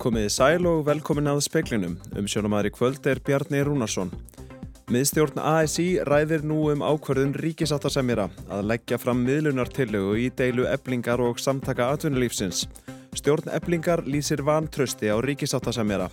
Komiði 0.00 0.30
sæl 0.32 0.64
og 0.64 0.86
velkomin 0.86 1.28
að 1.28 1.42
speklinum. 1.44 1.98
Um 2.16 2.24
sjónumæðri 2.24 2.70
kvöld 2.72 3.04
er 3.10 3.18
Bjarni 3.20 3.58
Rúnarsson. 3.66 4.08
Miðstjórn 4.88 5.36
ASI 5.36 5.98
ræðir 6.08 6.40
nú 6.48 6.62
um 6.72 6.80
ákverðun 6.80 7.34
ríkisáttasemjara 7.36 8.30
að 8.48 8.62
leggja 8.70 8.96
fram 8.96 9.20
miðlunartillögu 9.26 10.14
í 10.22 10.30
deilu 10.38 10.64
eblingar 10.72 11.20
og 11.20 11.36
samtaka 11.36 11.90
atvinnulífsins. 11.92 12.62
Stjórn 13.12 13.52
eblingar 13.52 14.00
lýsir 14.08 14.40
vantrösti 14.40 15.12
á 15.12 15.20
ríkisáttasemjara. 15.20 16.08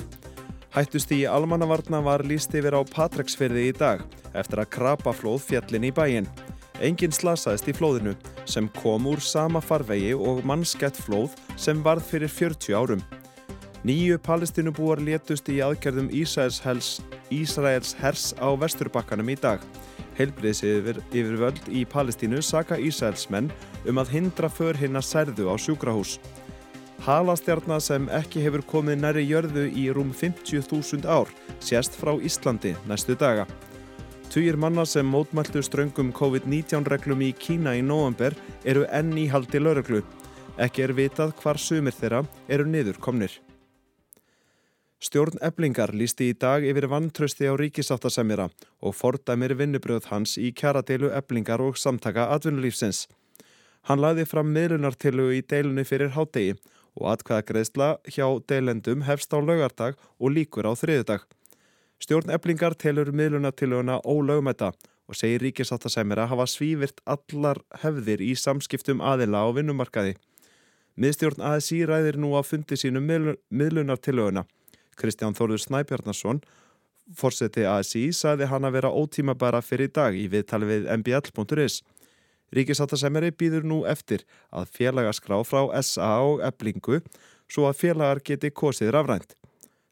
Hættust 0.76 1.14
í 1.16 1.22
almannavarna 1.24 2.02
var 2.04 2.26
líst 2.28 2.52
yfir 2.60 2.76
á 2.76 2.84
Patreksfyrði 2.92 3.70
í 3.70 3.78
dag 3.78 4.04
eftir 4.36 4.66
að 4.66 4.74
krapaflóð 4.76 5.46
fjallin 5.48 5.88
í 5.88 5.94
bæin. 5.96 6.28
Engin 6.84 7.16
slasaðist 7.16 7.72
í 7.72 7.78
flóðinu 7.80 8.18
sem 8.44 8.68
kom 8.82 9.08
úr 9.08 9.24
sama 9.24 9.64
farvegi 9.64 10.12
og 10.12 10.44
mannskett 10.44 11.00
flóð 11.08 11.40
sem 11.56 11.80
varð 11.88 12.04
fyrir 12.12 12.36
40 12.36 12.76
árum. 12.76 13.08
Nýju 13.86 14.18
palestinubúar 14.26 14.98
létust 14.98 15.50
í 15.54 15.60
aðgerðum 15.62 16.10
Ísraels, 16.10 17.94
hers 18.02 18.32
á 18.42 18.50
vesturbakkanum 18.58 19.30
í 19.30 19.36
dag. 19.38 19.62
Heilbriðs 20.18 20.64
yfir, 20.66 20.98
yfir 21.14 21.38
völd 21.38 21.62
í 21.70 21.84
Palestínu 21.86 22.42
saka 22.42 22.80
Ísraelsmenn 22.82 23.52
um 23.86 24.02
að 24.02 24.16
hindra 24.16 24.50
för 24.50 24.78
hinn 24.80 24.98
að 24.98 25.06
særðu 25.12 25.52
á 25.54 25.56
sjúkrahús. 25.62 26.18
Halastjarnar 27.06 27.84
sem 27.86 28.10
ekki 28.10 28.42
hefur 28.42 28.66
komið 28.66 29.04
næri 29.04 29.28
jörðu 29.30 29.68
í 29.70 29.86
rúm 29.94 30.10
50.000 30.10 31.06
ár 31.06 31.30
sérst 31.62 31.94
frá 32.00 32.16
Íslandi 32.18 32.74
næstu 32.90 33.14
daga. 33.14 33.46
Tugir 34.34 34.58
manna 34.58 34.86
sem 34.86 35.06
mótmæltu 35.06 35.62
ströngum 35.64 36.10
COVID-19 36.18 36.90
reglum 36.90 37.22
í 37.22 37.32
Kína 37.38 37.78
í 37.78 37.86
november 37.86 38.34
eru 38.66 38.90
enn 38.90 39.14
í 39.16 39.30
haldi 39.32 39.62
lauruglu. 39.62 40.02
Ekki 40.58 40.88
er 40.88 40.98
vitað 40.98 41.38
hvar 41.38 41.62
sumir 41.62 41.94
þeirra 41.94 42.26
eru 42.50 42.66
niður 42.66 42.98
komnir. 42.98 43.38
Stjórn 44.98 45.38
eblingar 45.46 45.92
lísti 45.94 46.32
í 46.32 46.36
dag 46.42 46.64
yfir 46.66 46.88
vantrösti 46.90 47.46
á 47.46 47.54
ríkisáttasemjara 47.54 48.48
og 48.82 48.96
fordæmir 48.98 49.54
vinnubröð 49.60 50.08
hans 50.10 50.40
í 50.42 50.50
kjaradeilu 50.58 51.12
eblingar 51.14 51.62
og 51.62 51.78
samtaka 51.78 52.26
atvinnulífsins. 52.34 53.04
Hann 53.86 54.02
laði 54.02 54.26
fram 54.26 54.50
miðlunartillu 54.56 55.28
í 55.38 55.44
deilunni 55.46 55.86
fyrir 55.86 56.16
hádegi 56.18 56.58
og 56.98 57.12
atkvæða 57.14 57.46
greiðsla 57.52 57.92
hjá 58.10 58.26
deilendum 58.50 59.06
hefst 59.06 59.38
á 59.38 59.38
laugardag 59.38 60.02
og 60.18 60.34
líkur 60.34 60.66
á 60.66 60.74
þriðudag. 60.74 61.30
Stjórn 62.02 62.34
eblingar 62.34 62.74
telur 62.74 63.14
miðlunartilluna 63.14 64.02
ólögumetta 64.02 64.74
og 65.06 65.22
segir 65.22 65.46
ríkisáttasemjara 65.46 66.26
hafa 66.34 66.50
svívirt 66.50 67.06
allar 67.06 67.62
hefðir 67.86 68.26
í 68.26 68.34
samskiptum 68.34 69.06
aðila 69.06 69.46
á 69.46 69.50
vinnumarkaði. 69.54 70.18
Miðstjórn 70.98 71.46
ASI 71.54 71.86
ræðir 71.86 72.18
nú 72.18 72.34
á 72.34 72.42
fundi 72.42 72.74
sínum 72.82 73.06
miðlunartillöguna 73.06 74.50
Kristján 74.98 75.36
Þórður 75.38 75.62
Snæbjarnarsson, 75.64 76.42
fórseti 77.16 77.64
ASI, 77.70 78.10
saði 78.12 78.50
hann 78.52 78.68
að 78.68 78.80
vera 78.80 78.92
ótímabara 78.92 79.62
fyrir 79.64 79.92
dag 79.94 80.18
í 80.18 80.26
viðtali 80.32 80.68
við 80.68 80.90
mbl.is. 80.98 81.82
Ríkisáttasemjari 82.56 83.34
býður 83.36 83.66
nú 83.68 83.82
eftir 83.88 84.24
að 84.56 84.70
félagaskrá 84.78 85.42
frá 85.48 85.68
SA 85.84 86.12
og 86.24 86.44
eblingu 86.48 87.02
svo 87.52 87.68
að 87.68 87.82
félagar 87.82 88.24
geti 88.24 88.52
kosið 88.52 88.94
rafrænt. 88.96 89.36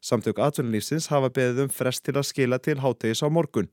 Samtök 0.00 0.40
atvinnulífsins 0.40 1.10
hafa 1.12 1.30
beðið 1.32 1.66
um 1.66 1.72
frest 1.72 2.04
til 2.06 2.16
að 2.16 2.28
skila 2.30 2.58
til 2.62 2.78
hátegis 2.80 3.24
á 3.24 3.28
morgun. 3.28 3.68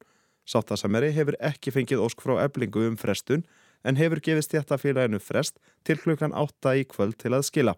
Sáttasemjari 0.48 1.14
hefur 1.16 1.40
ekki 1.40 1.72
fengið 1.72 2.04
ósk 2.04 2.24
frá 2.24 2.36
eblingu 2.44 2.84
um 2.90 3.00
frestun 3.00 3.46
en 3.84 4.00
hefur 4.00 4.24
gefið 4.24 4.48
stjættafélaginu 4.50 5.20
frest 5.24 5.60
til 5.88 6.00
klukkan 6.00 6.36
8 6.36 6.76
í 6.82 6.86
kvöld 6.88 7.20
til 7.20 7.36
að 7.36 7.48
skila 7.48 7.76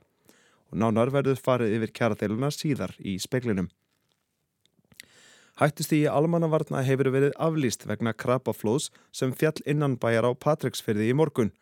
og 0.71 0.79
nánar 0.81 1.11
verður 1.13 1.41
farið 1.41 1.75
yfir 1.77 1.93
kjaradeiluna 1.99 2.51
síðar 2.53 2.95
í 2.99 3.17
speklinum. 3.21 3.69
Hættust 5.55 5.93
í 5.95 6.01
almannavarna 6.11 6.81
hefur 6.83 7.07
verið 7.13 7.35
aflýst 7.39 7.85
vegna 7.87 8.11
krapaflóðs 8.11 8.89
sem 9.15 9.31
fjall 9.31 9.55
innanbæjar 9.63 10.27
á 10.27 10.31
Patreksfyrði 10.35 11.07
í 11.11 11.15
morgun. 11.15 11.53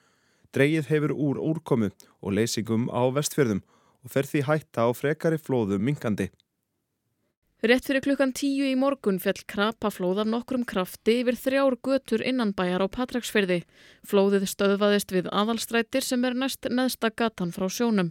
Dreyið 0.53 0.89
hefur 0.89 1.13
úr 1.13 1.41
úrkomu 1.41 1.91
og 2.21 2.33
leysingum 2.33 2.87
á 2.89 3.05
vestfjörðum 3.13 3.61
og 4.03 4.13
fer 4.15 4.25
því 4.25 4.47
hætta 4.49 4.85
á 4.85 4.89
frekari 4.97 5.37
flóðum 5.37 5.85
minkandi. 5.85 6.31
Rétt 7.63 7.85
fyrir 7.87 8.03
klukkan 8.03 8.33
tíu 8.35 8.65
í 8.67 8.73
morgun 8.75 9.21
fjall 9.23 9.45
krapaflóð 9.47 10.25
af 10.25 10.27
nokkrum 10.27 10.65
krafti 10.67 11.21
yfir 11.21 11.37
þrjár 11.39 11.77
götur 11.79 12.25
innanbæjar 12.25 12.83
á 12.83 12.87
Patreksfyrði. 12.91 13.61
Flóðið 14.03 14.49
stöðvaðist 14.51 15.13
við 15.15 15.29
aðalstrætir 15.31 16.03
sem 16.03 16.25
er 16.27 16.35
næst 16.35 16.67
neðsta 16.67 17.13
gatan 17.13 17.53
frá 17.55 17.69
sjónum. 17.71 18.09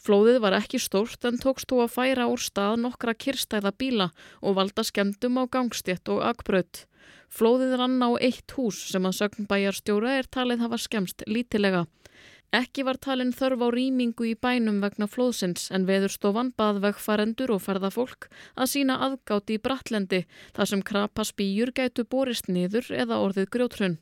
Flóðið 0.00 0.38
var 0.40 0.56
ekki 0.56 0.78
stórt 0.80 1.26
en 1.28 1.36
tókst 1.40 1.68
þú 1.68 1.82
að 1.84 1.94
færa 1.98 2.28
úr 2.32 2.40
stað 2.40 2.78
nokkra 2.80 3.12
kirstæða 3.12 3.74
bíla 3.76 4.06
og 4.40 4.56
valda 4.56 4.84
skemmtum 4.86 5.36
á 5.36 5.44
gangstétt 5.44 6.08
og 6.08 6.22
akbraut. 6.24 6.86
Flóðið 7.28 7.76
rann 7.76 8.00
á 8.00 8.10
eitt 8.16 8.56
hús 8.56 8.80
sem 8.90 9.04
að 9.04 9.18
sögnbæjarstjóra 9.20 10.16
er 10.22 10.28
talið 10.32 10.64
hafa 10.64 10.80
skemmst 10.80 11.26
lítilega. 11.28 11.84
Ekki 12.50 12.82
var 12.82 12.96
talin 12.98 13.30
þörf 13.30 13.60
á 13.62 13.68
rýmingu 13.70 14.26
í 14.26 14.34
bænum 14.34 14.80
vegna 14.82 15.06
flóðsins 15.06 15.68
en 15.70 15.84
veðurstofan 15.86 16.50
bað 16.58 16.80
vegfarendur 16.82 17.52
og 17.54 17.62
ferðafólk 17.62 18.26
að 18.56 18.70
sína 18.72 18.96
aðgátt 19.06 19.52
í 19.54 19.60
Bratlendi 19.62 20.24
þar 20.56 20.70
sem 20.72 20.82
krapa 20.82 21.28
spýjur 21.28 21.70
gætu 21.76 22.08
borist 22.08 22.50
niður 22.50 22.90
eða 22.90 23.20
orðið 23.22 23.52
grjótrunn. 23.54 24.00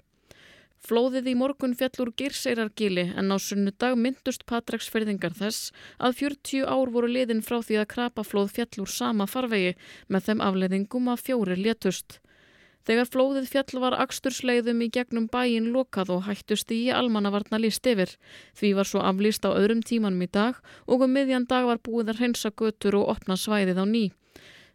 Flóðið 0.79 1.33
í 1.33 1.35
morgun 1.35 1.75
fjallur 1.75 2.13
Girseirargili 2.15 3.09
en 3.19 3.35
á 3.35 3.37
sunnudag 3.43 3.97
myndust 3.99 4.45
Patræksferðingar 4.47 5.35
þess 5.35 5.73
að 5.99 6.15
40 6.21 6.71
ár 6.71 6.93
voru 6.95 7.11
liðin 7.11 7.43
frá 7.43 7.59
því 7.59 7.81
að 7.81 7.91
krapaflóð 7.97 8.55
fjallur 8.55 8.93
sama 8.93 9.27
farvegi 9.27 9.75
með 10.07 10.29
þeim 10.29 10.45
afleðingum 10.47 11.11
að 11.11 11.25
fjóri 11.27 11.59
létust. 11.59 12.21
Þegar 12.87 13.11
flóðið 13.11 13.51
fjall 13.51 13.83
var 13.83 13.99
axtursleiðum 14.01 14.87
í 14.87 14.89
gegnum 14.95 15.27
bæin 15.29 15.69
lokað 15.75 16.15
og 16.15 16.25
hættust 16.31 16.71
í 16.73 16.81
almannavarna 16.95 17.59
líst 17.61 17.85
yfir. 17.91 18.15
Því 18.57 18.73
var 18.79 18.89
svo 18.89 19.03
aflýst 19.05 19.45
á 19.45 19.53
öðrum 19.53 19.83
tímanum 19.83 20.25
í 20.25 20.31
dag 20.31 20.63
og 20.87 21.05
um 21.05 21.13
miðjan 21.13 21.51
dag 21.51 21.67
var 21.69 21.83
búið 21.83 22.15
að 22.15 22.23
hreinsa 22.23 22.55
götur 22.55 23.03
og 23.03 23.11
opna 23.19 23.37
svæðið 23.37 23.83
á 23.83 23.85
ný. 23.85 24.05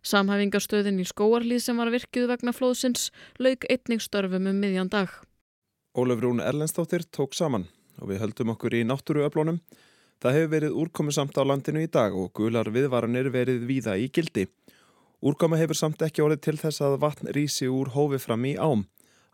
Samhæfingarstöðin 0.04 1.00
í 1.00 1.08
skóarlið 1.08 1.64
sem 1.64 1.80
var 1.80 1.90
virkjuð 1.96 2.30
vegna 2.36 2.54
flóðsins 2.54 3.10
lauk 3.40 3.64
einning 3.72 4.04
störfum 4.04 4.52
um 4.52 4.60
miðjan 4.60 4.92
dag. 4.92 5.10
Ólaf 5.94 6.20
Rún 6.22 6.40
Erlendstóttir 6.42 7.04
tók 7.14 7.36
saman 7.38 7.68
og 8.02 8.08
við 8.10 8.24
höldum 8.24 8.50
okkur 8.56 8.74
í 8.74 8.80
náttúruöflónum. 8.82 9.60
Það 10.18 10.36
hefur 10.38 10.50
verið 10.50 10.78
úrkomi 10.82 11.12
samt 11.14 11.38
á 11.38 11.46
landinu 11.46 11.84
í 11.86 11.90
dag 11.94 12.16
og 12.18 12.32
gular 12.34 12.66
viðvaranir 12.74 13.28
verið 13.30 13.68
víða 13.70 13.94
í 14.02 14.08
gildi. 14.10 14.48
Úrkomi 15.22 15.60
hefur 15.62 15.78
samt 15.78 16.02
ekki 16.02 16.24
orðið 16.26 16.40
til 16.48 16.56
þess 16.64 16.82
að 16.82 16.96
vatn 17.04 17.30
rísi 17.38 17.70
úr 17.70 17.92
hófi 17.94 18.18
fram 18.18 18.48
í 18.50 18.56
ám. 18.58 18.88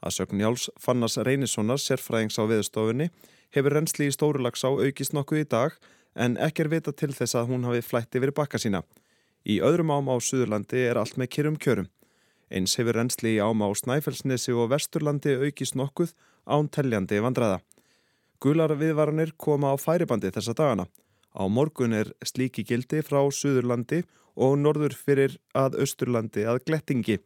Að 0.04 0.18
sögn 0.18 0.44
Jáls 0.44 0.66
Fannas 0.76 1.16
Reynissonar, 1.16 1.80
sérfræðings 1.80 2.36
á 2.36 2.44
viðstofunni, 2.52 3.08
hefur 3.56 3.78
reynsli 3.78 4.10
í 4.10 4.16
stórulags 4.18 4.68
á 4.68 4.76
aukist 4.76 5.16
nokkuð 5.16 5.46
í 5.46 5.48
dag 5.48 5.78
en 6.20 6.36
ekki 6.44 6.66
er 6.66 6.72
vita 6.76 6.92
til 6.92 7.14
þess 7.16 7.40
að 7.40 7.54
hún 7.54 7.70
hafi 7.70 7.86
flætti 7.88 8.20
verið 8.20 8.36
bakka 8.36 8.60
sína. 8.60 8.84
Í 9.48 9.62
öðrum 9.64 9.96
ám 9.96 10.12
á 10.12 10.20
Suðurlandi 10.20 10.84
er 10.90 11.00
allt 11.00 11.16
með 11.16 11.32
kyrrum 11.38 11.56
kjörum. 11.56 11.88
Eins 12.52 12.76
hefur 12.76 13.00
reynsli 13.00 13.38
í 13.38 13.40
ám 13.40 13.64
á 13.64 13.72
Snæfellsnesi 13.72 14.52
og 14.52 14.74
Vesturlandi 14.74 15.40
aukist 15.40 15.80
nokkuð 15.80 16.12
ántelljandi 16.50 17.22
vandraða. 17.24 17.60
Gular 18.42 18.74
viðvaranir 18.80 19.36
koma 19.38 19.72
á 19.72 19.76
færibandi 19.78 20.32
þessa 20.34 20.56
dagana. 20.58 20.88
Á 21.38 21.46
morgun 21.48 21.94
er 21.94 22.14
slíki 22.26 22.66
gildi 22.66 23.04
frá 23.06 23.22
Suðurlandi 23.30 24.04
og 24.40 24.58
norður 24.60 24.96
fyrir 24.98 25.38
að 25.54 25.78
Östurlandi 25.84 26.46
að 26.50 26.64
Glettingi 26.66 27.20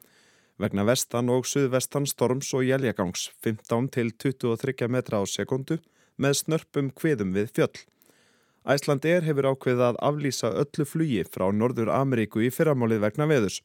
vegna 0.61 0.85
vestan 0.85 1.31
og 1.33 1.47
suðvestan 1.49 2.05
storms 2.09 2.51
og 2.53 2.65
jæljagangs 2.67 3.29
15 3.43 3.89
til 3.95 4.11
23 4.21 4.89
metra 4.91 5.21
á 5.21 5.23
sekundu 5.25 5.79
með 6.21 6.37
snörpum 6.43 6.91
kviðum 6.93 7.33
við 7.33 7.49
fjöll. 7.55 7.77
Æsland 8.63 9.05
er 9.05 9.25
hefur 9.27 9.49
ákveðið 9.51 9.85
að 9.89 10.01
aflýsa 10.07 10.53
öllu 10.61 10.85
flugi 10.87 11.23
frá 11.27 11.49
Norður 11.51 11.91
Ameríku 11.91 12.43
í 12.45 12.51
fyrramálið 12.53 13.01
vegna 13.03 13.27
veðus. 13.27 13.59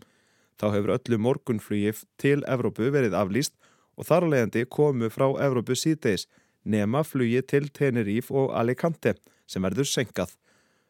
Þá 0.58 0.66
hefur 0.74 0.94
öllu 0.96 1.18
morgunflugi 1.22 1.92
til 2.18 2.40
Evrópu 2.50 2.88
verið 2.90 3.14
aflýst 3.14 3.54
og 3.98 4.06
þar 4.06 4.26
að 4.26 4.34
leiðandi 4.34 4.64
komu 4.70 5.10
frá 5.10 5.26
Evrópu 5.42 5.74
síðdeis 5.76 6.28
nema 6.64 7.02
flugi 7.04 7.42
til 7.42 7.66
Teneríf 7.74 8.30
og 8.30 8.52
Alicante 8.56 9.16
sem 9.50 9.64
verður 9.64 9.88
senkað. 9.90 10.34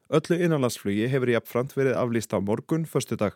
Öllu 0.08 0.38
innanlandsflugi 0.40 1.08
hefur 1.12 1.32
jafnframt 1.32 1.74
verið 1.76 1.98
aflýst 2.00 2.32
á 2.36 2.38
morgun 2.40 2.86
förstu 2.88 3.16
dag. 3.16 3.34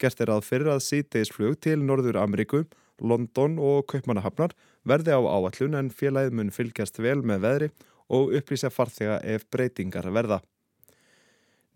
Gert 0.00 0.20
er 0.20 0.32
að 0.32 0.46
fyrir 0.46 0.70
að 0.72 0.84
síðdeisflug 0.86 1.58
til 1.60 1.78
Norður 1.84 2.18
Ameríku, 2.22 2.64
London 3.00 3.58
og 3.58 3.86
Kaupmannahafnar 3.90 4.54
verði 4.84 5.14
á 5.14 5.20
áallun 5.20 5.76
en 5.78 5.90
félagið 5.90 6.36
mun 6.36 6.54
fylgjast 6.54 6.98
vel 6.98 7.20
með 7.22 7.44
veðri 7.44 7.68
og 8.10 8.32
upplýsa 8.36 8.70
farþega 8.72 9.20
ef 9.22 9.46
breytingar 9.50 10.08
verða. 10.10 10.40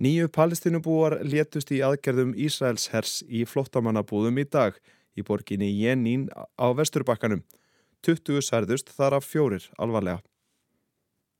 Nýju 0.03 0.29
palestinubúar 0.35 1.21
létust 1.23 1.71
í 1.71 1.79
aðgerðum 1.87 2.35
Ísraels 2.35 2.89
hers 2.91 3.21
í 3.31 3.45
flottamannabúðum 3.47 4.41
í 4.43 4.47
dag 4.51 4.81
í 5.17 5.25
borginni 5.27 5.71
Jenín 5.73 6.29
á 6.35 6.67
vesturbakkanum. 6.77 7.43
20 8.05 8.45
særðust 8.45 8.93
þar 8.93 9.19
af 9.19 9.27
fjórir 9.27 9.71
alvarlega. 9.81 10.21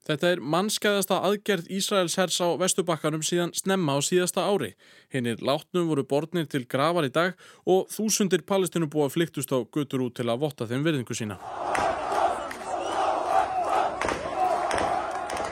Þetta 0.05 0.35
er 0.35 0.41
mannskæðasta 0.45 1.19
aðgerð 1.25 1.71
Ísraels 1.73 2.19
hers 2.21 2.37
á 2.37 2.53
Vestubakkanum 2.61 3.23
síðan 3.25 3.55
snemma 3.57 3.97
á 3.97 4.05
síðasta 4.05 4.45
ári. 4.45 4.75
Hinnir 5.09 5.41
látnum 5.41 5.89
voru 5.89 6.05
borðnir 6.05 6.45
til 6.53 6.67
gravar 6.69 7.09
í 7.09 7.13
dag 7.13 7.33
og 7.65 7.89
þúsundir 7.93 8.45
palestinubúa 8.45 9.09
flyktust 9.09 9.55
á 9.57 9.65
gutur 9.65 10.05
út 10.05 10.19
til 10.21 10.29
að 10.29 10.45
votta 10.45 10.69
þeim 10.69 10.85
verðingu 10.85 11.17
sína. 11.17 11.41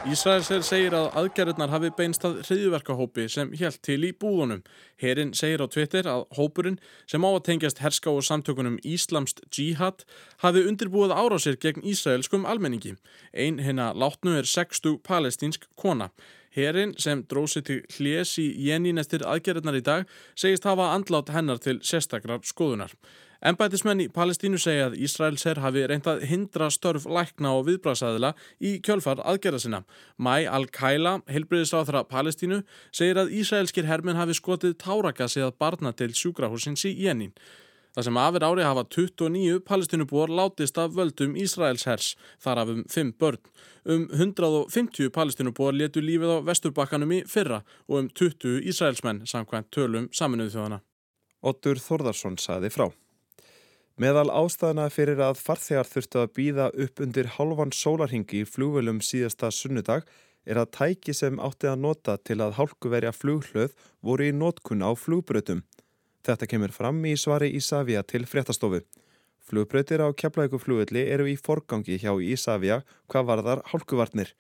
Ísraelsir 0.03 0.65
segir 0.67 0.95
að 0.99 1.13
aðgerðunar 1.21 1.71
hafi 1.71 1.93
beinst 1.95 2.25
að 2.27 2.41
hriðverkahópi 2.49 3.29
sem 3.31 3.53
helt 3.61 3.79
til 3.87 4.01
í 4.03 4.11
búðunum. 4.11 4.65
Herin 4.99 5.31
segir 5.39 5.63
á 5.63 5.71
Twitter 5.71 6.09
að 6.11 6.25
hópurinn 6.35 6.81
sem 7.07 7.23
á 7.23 7.31
að 7.31 7.45
tengjast 7.47 7.83
herska 7.85 8.11
og 8.11 8.27
samtökunum 8.27 8.81
Íslamst 8.83 9.45
Jihad 9.55 10.03
hafi 10.43 10.65
undirbúið 10.67 11.15
árásir 11.15 11.59
gegn 11.63 11.87
Ísraelskum 11.87 12.49
almenningi. 12.51 12.97
Einn 13.31 13.63
hérna 13.63 13.93
látnu 13.95 14.35
er 14.41 14.49
60 14.49 14.99
palestínsk 15.07 15.71
kona. 15.79 16.11
Herin 16.51 16.97
sem 16.99 17.23
drósi 17.23 17.63
til 17.63 17.85
hljés 17.95 18.35
í 18.43 18.51
Jenín 18.67 18.99
eftir 18.99 19.23
aðgerðunar 19.23 19.79
í 19.79 19.87
dag 19.87 20.11
segist 20.35 20.67
hafa 20.67 20.91
andlátt 20.97 21.31
hennar 21.31 21.63
til 21.63 21.79
sérstakrar 21.79 22.43
skoðunar. 22.43 22.91
Embætismenn 23.43 23.99
í 24.05 24.05
Palestínu 24.07 24.59
segja 24.63 24.85
að 24.87 25.01
Ísraels 25.03 25.43
herr 25.49 25.59
hafi 25.65 25.83
reyndað 25.91 26.21
hindra 26.31 26.69
störf 26.71 27.09
lækna 27.11 27.57
og 27.57 27.65
viðbrasaðila 27.67 28.37
í 28.63 28.77
kjölfar 28.87 29.19
aðgerða 29.27 29.59
sinna. 29.65 29.81
Mæ 30.15 30.47
Al-Kaila, 30.47 31.17
helbriðisráþra 31.27 32.05
Palestínu, 32.07 32.61
segir 32.95 33.19
að 33.19 33.35
Ísraelskir 33.41 33.89
herrmenn 33.91 34.21
hafi 34.21 34.39
skotið 34.39 34.77
tárakasið 34.85 35.49
að 35.49 35.59
barna 35.59 35.91
til 35.91 36.13
sjúkrahúsins 36.15 36.87
í 36.87 36.95
Jenín. 37.03 37.35
Það 37.93 38.07
sem 38.07 38.23
afir 38.23 38.47
ári 38.47 38.65
hafa 38.65 38.87
29 38.87 39.59
palestínubúar 39.67 40.31
látist 40.31 40.79
af 40.79 40.95
völdum 40.95 41.35
Ísraels 41.35 41.85
hers, 41.91 42.15
þar 42.39 42.63
af 42.63 42.73
um 42.77 42.87
5 42.89 43.13
börn. 43.19 43.43
Um 43.83 44.07
150 44.15 45.11
palestínubúar 45.11 45.75
letu 45.75 46.01
lífið 46.01 46.39
á 46.39 46.47
vesturbakkanum 46.47 47.19
í 47.19 47.25
fyrra 47.27 47.65
og 47.91 48.05
um 48.05 48.09
20 48.09 48.63
Ísraelsmenn 48.71 49.27
samkvæmt 49.27 49.75
tölum 49.75 50.13
saminuðu 50.15 50.55
þjóðana. 50.55 50.85
Ottur 51.43 51.83
Þorðarsson 51.83 52.39
saði 52.39 52.71
frá. 52.71 52.93
Meðal 54.01 54.31
ástæðana 54.33 54.87
fyrir 54.89 55.21
að 55.21 55.41
farþegar 55.45 55.89
þurftu 55.89 56.21
að 56.23 56.31
býða 56.39 56.67
upp 56.81 57.01
undir 57.05 57.27
halvan 57.35 57.75
sólarhingi 57.77 58.41
í 58.41 58.49
flúvelum 58.49 59.03
síðasta 59.05 59.51
sunnudag 59.53 60.07
er 60.49 60.57
að 60.63 60.71
tæki 60.79 61.13
sem 61.15 61.37
átti 61.37 61.69
að 61.69 61.83
nota 61.85 62.17
til 62.17 62.39
að 62.41 62.57
hálkuverja 62.57 63.13
flughlöð 63.13 63.75
voru 64.01 64.31
í 64.31 64.33
nótkunna 64.33 64.89
á 64.89 64.93
flugbrötum. 64.97 65.61
Þetta 66.25 66.49
kemur 66.49 66.73
fram 66.73 67.05
í 67.05 67.13
svari 67.21 67.53
Ísafja 67.59 68.03
til 68.09 68.25
fréttastofu. 68.25 68.81
Flugbrötir 69.45 70.01
á 70.01 70.09
keflækuflugulli 70.17 71.05
eru 71.13 71.29
í 71.29 71.37
forgangi 71.37 72.01
hjá 72.01 72.15
Ísafja 72.17 72.81
hvað 73.13 73.29
varðar 73.29 73.63
hálkuvarnir. 73.75 74.33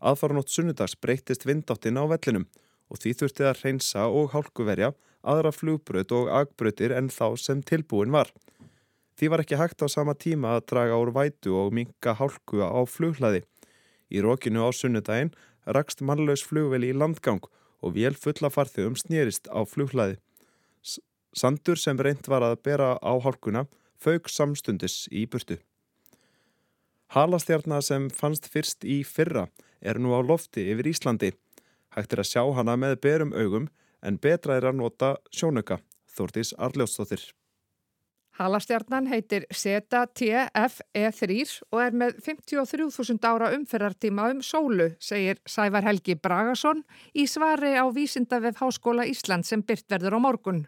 Aðfaranótt 0.00 0.48
sunnudags 0.48 0.96
breytist 0.96 1.44
vindáttin 1.44 2.00
á 2.00 2.08
vellinum 2.08 2.48
og 2.88 3.02
því 3.02 3.18
þurfti 3.20 3.44
að 3.44 3.64
reynsa 3.66 4.08
og 4.08 4.32
hálkuverja 4.32 4.94
aðra 5.28 5.52
flugbröt 5.52 6.14
og 6.14 6.30
agbrötir 6.32 6.94
en 6.96 7.12
þá 7.12 7.36
sem 7.36 7.60
tilbúin 7.60 8.14
var. 8.14 8.30
Því 9.18 9.28
var 9.32 9.42
ekki 9.42 9.56
hægt 9.58 9.82
á 9.82 9.86
sama 9.90 10.14
tíma 10.14 10.52
að 10.54 10.66
draga 10.70 10.98
úr 11.02 11.10
vætu 11.10 11.56
og 11.58 11.72
minka 11.74 12.12
hálku 12.14 12.62
á 12.62 12.78
flughlaði. 12.86 13.42
Í 14.14 14.22
rókinu 14.22 14.62
á 14.62 14.70
sunnudaginn 14.70 15.32
rakst 15.66 16.04
mannlaus 16.06 16.44
flugveli 16.46 16.92
í 16.92 16.96
landgang 16.96 17.42
og 17.82 17.96
vél 17.96 18.14
fulla 18.14 18.46
farþegum 18.46 18.94
snýrist 18.94 19.50
á 19.50 19.66
flughlaði. 19.66 20.20
Sandur 21.34 21.78
sem 21.82 21.98
reynd 21.98 22.30
var 22.30 22.46
að 22.46 22.62
bera 22.62 22.94
á 23.02 23.12
hálkuna 23.18 23.66
fauk 23.98 24.30
samstundis 24.30 25.08
í 25.10 25.26
burtu. 25.26 25.58
Halastjarnar 27.10 27.82
sem 27.82 28.06
fannst 28.14 28.46
fyrst 28.52 28.86
í 28.86 29.00
fyrra 29.02 29.48
er 29.82 29.98
nú 29.98 30.14
á 30.14 30.22
lofti 30.22 30.68
yfir 30.70 30.92
Íslandi. 30.92 31.32
Hægt 31.96 32.14
er 32.14 32.22
að 32.22 32.30
sjá 32.30 32.42
hana 32.54 32.76
með 32.78 33.00
berum 33.02 33.34
augum 33.34 33.66
en 33.98 34.20
betra 34.22 34.60
er 34.60 34.70
að 34.70 34.78
nota 34.78 35.16
sjónöka, 35.34 35.80
Þórtís 36.06 36.54
Arljóstóttir. 36.54 37.32
Halastjarnan 38.38 39.08
heitir 39.10 39.48
Zeta 39.50 40.04
TFE3 40.06 41.38
og 41.74 41.80
er 41.82 41.96
með 41.98 42.20
53.000 42.22 43.26
ára 43.26 43.48
umferðartíma 43.56 44.28
um 44.30 44.42
sólu, 44.46 44.92
segir 45.02 45.40
Sævar 45.42 45.82
Helgi 45.82 46.14
Bragason 46.14 46.84
í 47.18 47.24
svari 47.26 47.72
á 47.74 47.82
Vísindavef 47.90 48.60
Háskóla 48.62 49.08
Ísland 49.10 49.48
sem 49.48 49.64
byrt 49.66 49.88
verður 49.90 50.14
á 50.14 50.20
morgun. 50.22 50.60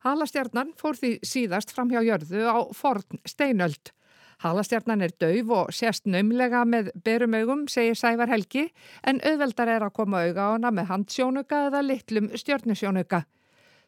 Halastjarnan 0.00 0.72
fór 0.80 0.96
því 0.96 1.18
síðast 1.28 1.76
fram 1.76 1.92
hjá 1.92 2.00
jörðu 2.00 2.48
á 2.48 2.72
forn 2.72 3.20
steinöld. 3.28 3.92
Halastjarnan 4.40 5.04
er 5.04 5.12
dauf 5.20 5.52
og 5.58 5.76
sérst 5.76 6.08
naumlega 6.08 6.64
með 6.64 6.88
berumaugum, 7.04 7.68
segir 7.68 8.00
Sævar 8.00 8.32
Helgi, 8.32 8.70
en 9.04 9.20
auðveldar 9.20 9.76
er 9.76 9.84
að 9.84 9.96
koma 10.00 10.24
auga 10.24 10.48
á 10.48 10.50
hana 10.56 10.72
með 10.72 10.88
handsjónuka 10.88 11.66
eða 11.68 11.84
litlum 11.84 12.32
stjörnusjónuka. 12.32 13.26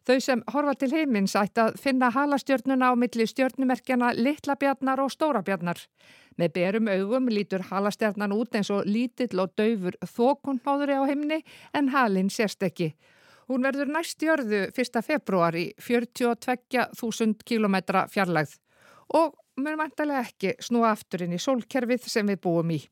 Þau 0.06 0.20
sem 0.22 0.42
horfa 0.54 0.76
til 0.78 0.92
heimins 0.94 1.34
ætti 1.34 1.58
að 1.64 1.80
finna 1.82 2.12
halastjörnuna 2.14 2.92
á 2.92 2.94
milli 2.94 3.24
stjörnumerkjana 3.26 4.12
litlabjarnar 4.14 5.02
og 5.02 5.10
stórabjarnar. 5.10 5.80
Með 6.38 6.52
berum 6.54 6.90
augum 6.92 7.26
lítur 7.32 7.64
halastjarnan 7.72 8.34
út 8.36 8.54
eins 8.54 8.70
og 8.70 8.86
lítill 8.86 9.42
og 9.42 9.56
daufur 9.58 9.98
þokunnáðuri 10.06 10.94
á 10.94 11.02
heimni 11.10 11.40
en 11.74 11.90
halin 11.90 12.30
sérst 12.30 12.62
ekki. 12.62 12.92
Hún 13.50 13.66
verður 13.66 13.90
næst 13.90 14.22
jörðu 14.22 14.68
1. 14.70 15.02
februar 15.02 15.58
í 15.58 15.72
42.000 15.82 17.42
km 17.46 17.76
fjarlægð 18.10 18.56
og 19.18 19.34
mér 19.58 19.78
mæntalega 19.80 20.22
ekki 20.22 20.54
snúa 20.62 20.92
aftur 20.94 21.26
inn 21.26 21.34
í 21.34 21.42
sólkerfið 21.42 22.06
sem 22.10 22.30
við 22.30 22.42
búum 22.46 22.70
í. 22.74 22.84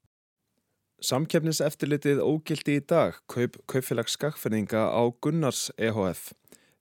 Samkefniseftilitið 1.04 2.22
ógildi 2.22 2.78
í 2.78 2.82
dag 2.88 3.18
kaup 3.28 3.58
kaupfélags 3.68 4.14
skakfinninga 4.16 4.86
á 4.88 5.02
Gunnars 5.20 5.68
EHF. 5.76 6.32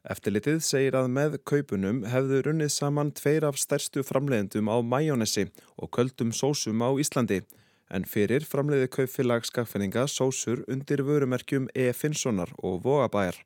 Eftirlitið 0.03 0.57
segir 0.67 0.97
að 0.99 1.05
með 1.15 1.35
kaupunum 1.47 2.01
hefðu 2.11 2.41
runnið 2.43 2.71
saman 2.75 3.13
tveir 3.15 3.45
af 3.47 3.55
stærstu 3.55 4.01
framleiðendum 4.03 4.67
á 4.67 4.83
majónesi 4.83 5.45
og 5.79 5.93
köldum 5.95 6.33
sósum 6.35 6.83
á 6.83 6.91
Íslandi 6.99 7.39
en 7.87 8.03
fyrir 8.03 8.43
framleiði 8.43 8.89
kaupfélag 8.91 9.47
skakfinninga 9.47 10.03
sósur 10.11 10.65
undir 10.67 11.05
vörumerkjum 11.07 11.69
E. 11.71 11.93
Finnssonar 11.95 12.51
og 12.59 12.81
Vogabæjar. 12.83 13.37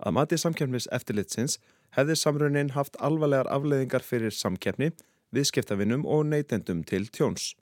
Að 0.00 0.16
mati 0.16 0.38
samkjöfnis 0.40 0.88
eftirlitsins 0.96 1.58
hefði 1.92 2.16
samrunnin 2.16 2.72
haft 2.72 2.96
alvarlegar 2.96 3.52
afleiðingar 3.52 4.06
fyrir 4.06 4.32
samkjöfni, 4.32 4.94
viðskiptavinnum 5.36 6.08
og 6.08 6.24
neytendum 6.30 6.80
til 6.88 7.04
tjóns. 7.12 7.52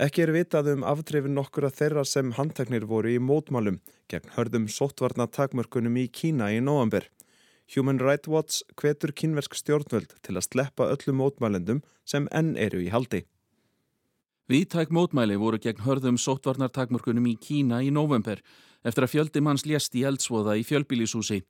Ekki 0.00 0.22
er 0.24 0.30
vitað 0.32 0.70
um 0.72 0.84
aftrefin 0.88 1.34
nokkur 1.36 1.66
að 1.68 1.74
þeirra 1.76 2.02
sem 2.08 2.30
handteknir 2.32 2.86
voru 2.88 3.10
í 3.12 3.18
mótmálum 3.20 3.82
gegn 4.08 4.30
hörðum 4.32 4.64
sóttvarna 4.72 5.26
takmörkunum 5.28 5.98
í 6.00 6.06
Kína 6.08 6.48
í 6.48 6.62
nóambur. 6.64 7.10
Human 7.76 8.00
Rights 8.00 8.28
Watch 8.28 8.62
hvetur 8.80 9.12
kínversk 9.12 9.52
stjórnvöld 9.52 10.14
til 10.24 10.38
að 10.38 10.46
sleppa 10.48 10.88
öllum 10.94 11.20
mótmælendum 11.20 11.82
sem 12.08 12.24
enn 12.32 12.56
eru 12.56 12.80
í 12.80 12.88
haldi. 12.88 13.26
Vítæk 14.48 14.88
mótmæli 14.88 15.36
voru 15.36 15.60
gegn 15.60 15.84
hörðum 15.84 16.16
sóttvarnartakmörkunum 16.16 17.28
í 17.28 17.36
Kína 17.36 17.82
í 17.84 17.92
nóvember 17.92 18.40
eftir 18.88 19.04
að 19.04 19.12
fjöldi 19.12 19.44
manns 19.44 19.66
lést 19.68 19.92
í 19.92 20.06
eldsvoða 20.08 20.56
í 20.56 20.64
fjölbílisúsi. 20.64 21.42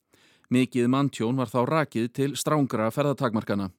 Mikið 0.51 0.91
manntjón 0.91 1.39
var 1.39 1.47
þá 1.47 1.63
rakið 1.71 2.11
til 2.11 2.35
strángra 2.35 2.91
ferðatakmarkana. 2.91 3.71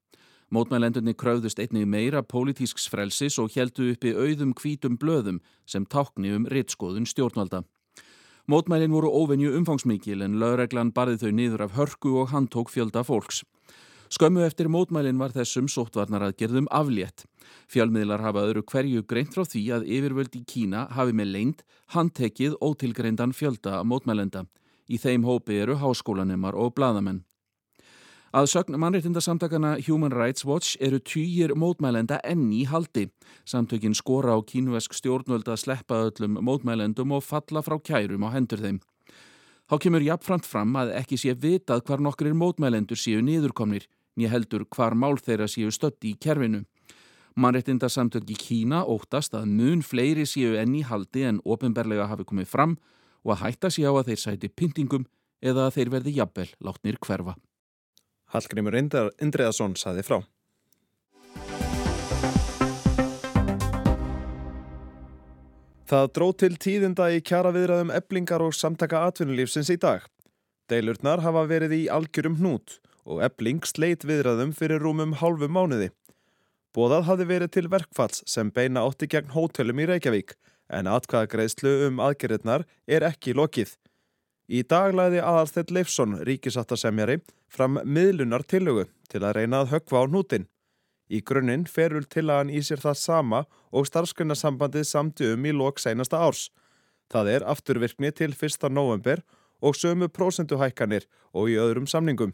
Mótmælendunni 0.53 1.15
kröfðust 1.17 1.57
einnig 1.57 1.88
meira 1.89 2.19
pólitísks 2.22 2.83
frelsis 2.91 3.39
og 3.41 3.55
heldu 3.55 3.88
uppi 3.89 4.12
auðum 4.13 4.51
kvítum 4.53 5.00
blöðum 5.01 5.39
sem 5.65 5.88
tákni 5.89 6.36
um 6.36 6.45
rittskoðun 6.45 7.07
stjórnvalda. 7.10 7.63
Mótmælin 8.45 8.93
voru 8.93 9.10
óvenju 9.10 9.55
umfangsmikil 9.57 10.22
en 10.22 10.38
lögreglan 10.38 10.91
barði 10.93 11.24
þau 11.24 11.31
niður 11.39 11.65
af 11.65 11.74
hörku 11.79 12.13
og 12.22 12.29
handtók 12.36 12.69
fjölda 12.69 13.01
fólks. 13.07 13.41
Skömmu 14.13 14.45
eftir 14.45 14.69
mótmælin 14.69 15.17
var 15.17 15.33
þessum 15.33 15.72
sóttvarnaraðgerðum 15.74 16.69
aflétt. 16.69 17.25
Fjölmiðlar 17.65 18.22
hafa 18.22 18.45
öðru 18.45 18.62
hverju 18.69 19.07
greint 19.10 19.33
frá 19.33 19.48
því 19.48 19.63
að 19.74 19.89
yfirvöld 19.89 20.38
í 20.38 20.45
Kína 20.45 20.86
hafi 20.93 21.17
með 21.17 21.33
leint 21.33 21.65
handtekið 21.98 22.60
ótilgreindan 22.62 23.33
fjölda 23.33 23.81
mótmælenda. 23.81 24.45
Í 24.86 25.01
þeim 25.01 25.25
hópi 25.25 25.63
eru 25.65 25.81
háskólanemar 25.81 26.53
og 26.53 26.75
bladamenn. 26.77 27.24
Að 28.34 28.48
sögn 28.50 28.80
mannreitindasamtakana 28.82 29.75
Human 29.86 30.10
Rights 30.10 30.42
Watch 30.42 30.80
eru 30.82 30.98
týjir 30.98 31.52
mótmælenda 31.54 32.18
enni 32.25 32.63
í 32.63 32.66
haldi. 32.66 33.04
Samtökin 33.46 33.94
skora 33.94 34.34
á 34.34 34.42
kínuvesk 34.42 34.96
stjórnvöld 34.98 35.46
að 35.46 35.60
sleppa 35.62 36.00
öllum 36.08 36.40
mótmælendum 36.42 37.13
og 37.13 37.22
falla 37.22 37.62
frá 37.62 37.78
kærum 37.78 38.25
á 38.25 38.34
hendur 38.34 38.58
þeim. 38.58 38.80
Há 39.70 39.78
kemur 39.78 40.02
jafnframt 40.02 40.50
fram 40.50 40.74
að 40.82 40.96
ekki 40.98 41.22
sé 41.22 41.36
vitað 41.38 41.86
hvar 41.86 42.02
nokkur 42.02 42.34
mótmælendur 42.34 42.98
séu 42.98 43.22
niðurkomnir, 43.22 43.86
nýja 44.18 44.34
heldur 44.34 44.66
hvar 44.66 44.98
mál 44.98 45.22
þeirra 45.22 45.46
séu 45.46 45.70
stötti 45.70 46.16
í 46.16 46.18
kerfinu. 46.18 46.66
Mannreitindasamtök 47.38 48.34
í 48.34 48.42
Kína 48.48 48.82
óttast 48.82 49.38
að 49.38 49.46
mun 49.54 49.86
fleiri 49.86 50.25
séu 50.25 50.58
enni 50.58 50.82
haldi 50.82 51.30
en 51.30 51.42
ofinberlega 51.46 52.10
hafi 52.10 52.25
komið 52.25 52.50
fram 52.50 52.78
og 53.22 53.38
að 53.38 53.46
hætta 53.46 53.70
sér 53.70 53.94
á 53.94 54.02
að 54.02 54.10
þeir 54.10 54.25
sæti 54.25 54.50
pyntingum 54.50 55.10
eða 55.38 55.70
að 55.70 55.75
þeir 55.78 55.98
verði 56.00 56.20
jafnvel 56.24 56.52
látnir 56.66 56.98
hverfa. 56.98 57.38
Hallgrimur 58.34 58.75
Indriðarsson 58.75 59.78
saði 59.78 60.06
frá. 60.06 60.24
Það 65.94 66.08
dró 66.16 66.28
til 66.34 66.56
tíðinda 66.58 67.10
í 67.13 67.20
kjara 67.22 67.52
viðræðum 67.54 67.92
eblingar 67.94 68.42
og 68.42 68.56
samtaka 68.58 69.04
atvinnulífsins 69.10 69.70
í 69.70 69.78
dag. 69.78 70.02
Deilurnar 70.72 71.22
hafa 71.22 71.44
verið 71.46 71.75
í 71.75 71.82
algjörum 71.92 72.40
hnút 72.40 72.80
og 73.04 73.20
ebling 73.25 73.62
sleit 73.68 74.06
viðræðum 74.08 74.56
fyrir 74.58 74.82
rúmum 74.82 75.13
hálfu 75.20 75.50
mánuði. 75.52 75.92
Bóðað 76.74 77.06
hafi 77.12 77.28
verið 77.30 77.54
til 77.54 77.70
verkfalls 77.70 78.24
sem 78.25 78.50
beina 78.50 78.82
átti 78.88 79.06
gegn 79.12 79.36
hótelum 79.36 79.84
í 79.84 79.90
Reykjavík 79.92 80.34
en 80.74 80.90
atkvæðagreðslu 80.90 81.75
um 81.90 82.02
aðgerðirnar 82.02 82.66
er 82.90 83.06
ekki 83.12 83.36
lokið. 83.38 83.75
Í 84.52 84.60
dag 84.68 84.92
læði 84.92 85.22
aðalstett 85.24 85.70
Leifsson, 85.72 86.18
ríkisattasemjari, 86.28 87.22
fram 87.48 87.80
miðlunar 87.88 88.44
tillögu 88.44 88.90
til 89.08 89.22
að 89.24 89.38
reyna 89.38 89.62
að 89.64 89.72
höggva 89.72 90.04
á 90.04 90.06
hnútin. 90.10 90.50
Í 91.08 91.22
grunninn 91.24 91.64
ferul 91.64 92.04
tillagan 92.04 92.52
í 92.52 92.60
sér 92.60 92.82
það 92.84 92.98
sama 93.00 93.40
og 93.72 93.88
starfsgrunarsambandið 93.88 94.84
samti 94.90 95.30
um 95.32 95.48
í 95.48 95.54
lok 95.56 95.80
seinasta 95.80 96.20
árs. 96.20 96.50
Það 97.08 97.30
er 97.36 97.48
afturvirkni 97.48 98.12
til 98.12 98.36
1. 98.36 98.68
november 98.68 99.24
og 99.64 99.78
sömu 99.80 100.10
prósenduhækkanir 100.12 101.08
og 101.32 101.48
í 101.48 101.56
öðrum 101.56 101.88
samningum. 101.88 102.34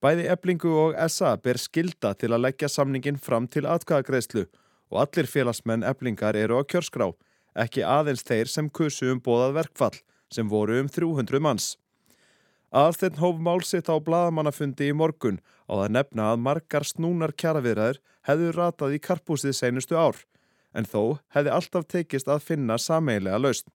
Bæði 0.00 0.30
eblingu 0.32 0.72
og 0.72 0.96
SA 1.12 1.34
ber 1.36 1.60
skilda 1.60 2.14
til 2.16 2.32
að 2.32 2.46
leggja 2.46 2.70
samningin 2.72 3.20
fram 3.20 3.44
til 3.48 3.66
atkvæðagreðslu 3.68 4.46
og 4.88 5.02
allir 5.02 5.28
félagsmenn 5.28 5.84
eblingar 5.84 6.38
eru 6.38 6.56
á 6.56 6.64
kjörskrá, 6.64 7.10
ekki 7.52 7.84
aðeins 7.84 8.24
þeir 8.24 8.48
sem 8.48 8.70
kusu 8.72 9.10
um 9.12 9.20
bóðað 9.20 9.58
verkfall 9.58 9.98
sem 10.30 10.48
voru 10.48 10.78
um 10.80 10.88
300 10.88 11.42
manns. 11.42 11.74
Aðsteinn 12.70 13.18
hóf 13.18 13.40
málsitt 13.42 13.90
á 13.90 13.98
bladamannafundi 13.98 14.92
í 14.92 14.94
morgun 14.94 15.40
á 15.66 15.74
að 15.82 15.92
nefna 15.96 16.28
að 16.30 16.42
margar 16.44 16.86
snúnar 16.86 17.34
kjaraviðræður 17.34 17.98
hefðu 18.28 18.52
ratað 18.54 18.94
í 18.94 19.00
karpúsið 19.02 19.56
seinustu 19.58 19.98
ár, 19.98 20.20
en 20.70 20.86
þó 20.86 21.18
hefði 21.34 21.54
alltaf 21.56 21.88
tekist 21.90 22.30
að 22.30 22.44
finna 22.46 22.78
sameilega 22.78 23.40
lausn. 23.42 23.66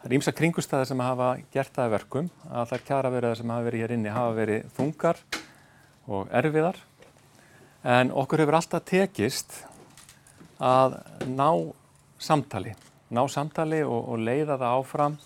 Það 0.00 0.08
er 0.08 0.16
ímsa 0.16 0.34
kringustæðar 0.34 0.88
sem 0.88 1.04
hafa 1.04 1.30
gert 1.54 1.74
það 1.76 1.94
verkum 1.94 2.28
að 2.48 2.70
þær 2.72 2.84
kjaraviðræður 2.88 3.40
sem 3.40 3.54
hafa 3.54 3.66
verið 3.68 3.84
hér 3.84 3.94
inni 3.94 4.14
hafa 4.16 4.36
verið 4.40 4.68
þungar 4.74 5.22
og 6.10 6.30
erfiðar, 6.40 6.78
en 7.86 8.10
okkur 8.10 8.42
hefur 8.42 8.58
alltaf 8.58 8.86
tekist 8.88 9.60
að 10.58 10.98
ná 11.30 11.50
samtali, 12.18 12.74
ná 13.14 13.22
samtali 13.30 13.84
og, 13.86 14.00
og 14.10 14.24
leiða 14.26 14.58
það 14.58 14.80
áfram 14.80 15.20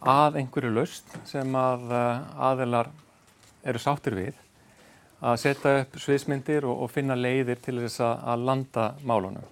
að 0.00 0.40
einhverju 0.40 0.72
laust 0.72 1.12
sem 1.28 1.56
að 1.56 1.90
eh, 1.92 2.22
aðilar 2.50 2.90
eru 3.66 3.82
sáttir 3.82 4.16
við 4.16 4.38
að 5.20 5.36
setja 5.42 5.74
upp 5.82 5.98
sviðsmyndir 6.00 6.64
og, 6.64 6.86
og 6.86 6.92
finna 6.92 7.16
leiðir 7.18 7.60
til 7.60 7.76
þess 7.82 8.00
að 8.00 8.44
landa 8.48 8.86
málunum. 9.04 9.44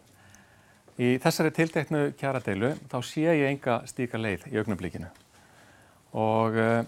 Í 0.98 1.18
þessari 1.22 1.52
tilteknu 1.54 2.08
kjaradeilu 2.18 2.72
þá 2.88 2.98
sé 3.04 3.28
ég 3.28 3.44
enga 3.52 3.82
stíka 3.86 4.18
leið 4.18 4.48
í 4.50 4.56
augnablíkinu 4.58 5.10
og 6.18 6.56
uh, 6.56 6.80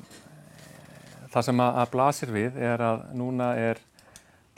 það 1.31 1.47
sem 1.47 1.61
að, 1.63 1.77
að 1.83 1.93
blasir 1.93 2.33
við 2.35 2.57
er 2.59 2.83
að 2.83 3.05
núna 3.21 3.53
er 3.61 3.83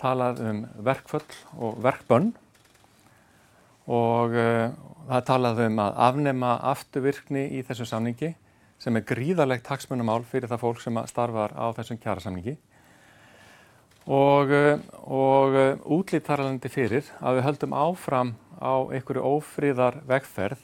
talað 0.01 0.41
um 0.47 0.63
verkföll 0.87 1.37
og 1.59 1.83
verkbönn. 1.83 2.31
Og 3.91 4.35
uh, 4.39 4.71
það 5.09 5.17
er 5.19 5.27
talað 5.27 5.61
um 5.67 5.83
að 5.83 6.01
afnema 6.07 6.53
afturvirkni 6.73 7.49
í 7.59 7.65
þessu 7.67 7.87
samningi 7.91 8.33
sem 8.83 8.99
er 8.99 9.07
gríðarlegt 9.07 9.69
hagsmunumál 9.71 10.25
fyrir 10.27 10.51
það 10.51 10.63
fólk 10.65 10.83
sem 10.83 10.99
starfar 11.07 11.55
á 11.55 11.71
þessum 11.77 12.01
kjærasamningi 12.03 12.57
og, 14.11 14.51
eh, 14.51 14.81
og 15.07 15.55
eh, 15.55 15.77
útlýttaralandi 15.87 16.71
fyrir 16.73 17.07
að 17.23 17.39
við 17.39 17.47
höldum 17.47 17.77
áfram 17.79 18.35
á 18.59 18.75
einhverju 18.91 19.23
ófríðar 19.23 20.01
vegferð 20.09 20.59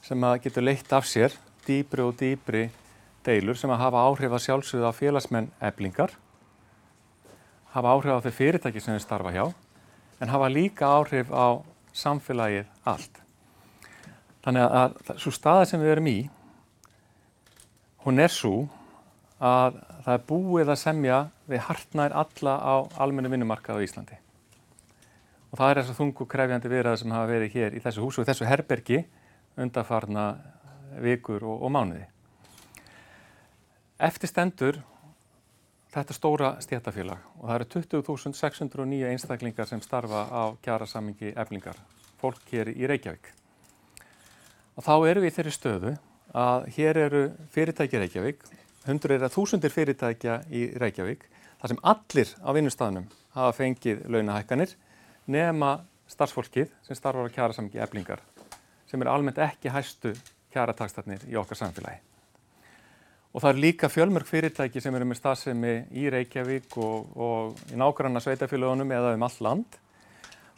sem 0.00 0.24
að 0.24 0.40
getur 0.46 0.64
leitt 0.64 0.92
af 0.96 1.04
sér 1.08 1.36
dýbri 1.66 2.04
og 2.06 2.16
dýbri 2.16 2.68
deilur 3.26 3.58
sem 3.58 3.70
að 3.70 3.82
hafa 3.82 4.04
áhrif 4.08 4.32
að 4.32 4.44
sjálfsögða 4.46 4.94
félagsmenn 4.96 5.50
eblingar, 5.60 6.14
hafa 7.74 7.92
áhrif 7.92 8.14
á 8.16 8.24
þau 8.24 8.32
fyrirtæki 8.38 8.80
sem 8.80 8.96
við 8.96 9.04
starfa 9.04 9.34
hjá, 9.34 9.44
en 10.22 10.32
hafa 10.32 10.48
líka 10.48 10.88
áhrif 10.88 11.28
á 11.28 11.60
samfélagið 11.92 12.70
allt. 12.88 13.20
Þannig 14.46 14.76
að 14.80 15.18
svo 15.20 15.32
staða 15.34 15.66
sem 15.68 15.82
við 15.82 15.92
erum 15.92 16.08
í 16.08 16.18
hún 18.04 18.22
er 18.22 18.32
svo 18.32 18.68
að 19.38 19.78
það 20.04 20.14
er 20.14 20.24
búið 20.28 20.72
að 20.72 20.80
semja 20.80 21.18
við 21.48 21.64
hartnær 21.68 22.14
alla 22.22 22.54
á 22.58 22.74
almennu 23.02 23.30
vinnumarkað 23.32 23.80
á 23.80 23.84
Íslandi. 23.86 24.18
Og 25.48 25.58
það 25.60 25.70
er 25.70 25.80
þess 25.80 25.92
að 25.94 26.00
þungu 26.02 26.26
krefjandi 26.28 26.70
viðræði 26.72 27.00
sem 27.02 27.14
hafa 27.14 27.30
verið 27.30 27.56
hér 27.56 27.76
í 27.76 27.82
þessu 27.84 28.04
húsu 28.04 28.22
og 28.22 28.28
þessu 28.28 28.48
herbergi 28.48 29.02
undarfarna 29.58 30.24
vikur 31.02 31.44
og, 31.44 31.62
og 31.64 31.72
mánuði. 31.72 32.04
Eftir 33.98 34.30
stendur 34.30 34.80
þetta 35.94 36.14
stóra 36.14 36.50
stjætafélag 36.62 37.22
og 37.38 37.48
það 37.48 37.54
eru 37.56 37.68
20.609 38.02 39.08
einstaklingar 39.08 39.70
sem 39.70 39.80
starfa 39.82 40.26
á 40.28 40.42
kjærasammingi 40.62 41.32
eflingar, 41.34 41.78
fólk 42.20 42.44
hér 42.52 42.70
í 42.74 42.86
Reykjavík. 42.90 43.32
Og 44.78 44.84
þá 44.86 44.94
eru 45.10 45.24
við 45.24 45.32
í 45.32 45.36
þeirri 45.38 45.54
stöðu 45.56 45.94
að 46.36 46.68
hér 46.76 47.00
eru 47.06 47.22
fyrirtæki 47.54 48.00
Reykjavík, 48.02 48.42
hundur 48.86 49.14
er 49.14 49.26
að 49.26 49.36
þúsundir 49.36 49.72
fyrirtækja 49.72 50.40
í 50.52 50.66
Reykjavík, 50.80 51.24
þar 51.60 51.72
sem 51.72 51.80
allir 51.92 52.34
á 52.44 52.50
vinnustafnum 52.56 53.06
hafa 53.36 53.54
fengið 53.56 54.04
launahækkanir 54.10 54.74
nema 55.28 55.78
starfsfólkið 56.08 56.72
sem 56.86 56.96
starfar 56.96 57.28
á 57.28 57.34
kjærasamki 57.34 57.80
eblingar, 57.80 58.20
sem 58.88 59.00
er 59.02 59.10
almennt 59.12 59.40
ekki 59.40 59.72
hæstu 59.72 60.14
kjæratakstarnir 60.52 61.26
í 61.28 61.36
okkar 61.36 61.60
samfélagi. 61.60 62.00
Og 63.36 63.42
það 63.44 63.50
eru 63.52 63.62
líka 63.62 63.90
fjölmörg 63.92 64.26
fyrirtæki 64.26 64.80
sem 64.80 64.94
eru 64.96 65.06
með 65.08 65.20
stafsemi 65.20 65.74
í 65.92 66.08
Reykjavík 66.10 66.72
og, 66.80 67.10
og 67.12 67.60
í 67.72 67.76
nákvæmna 67.76 68.22
sveitafélagunum 68.24 68.94
eða 68.96 69.12
um 69.14 69.26
all 69.26 69.36
land. 69.44 69.76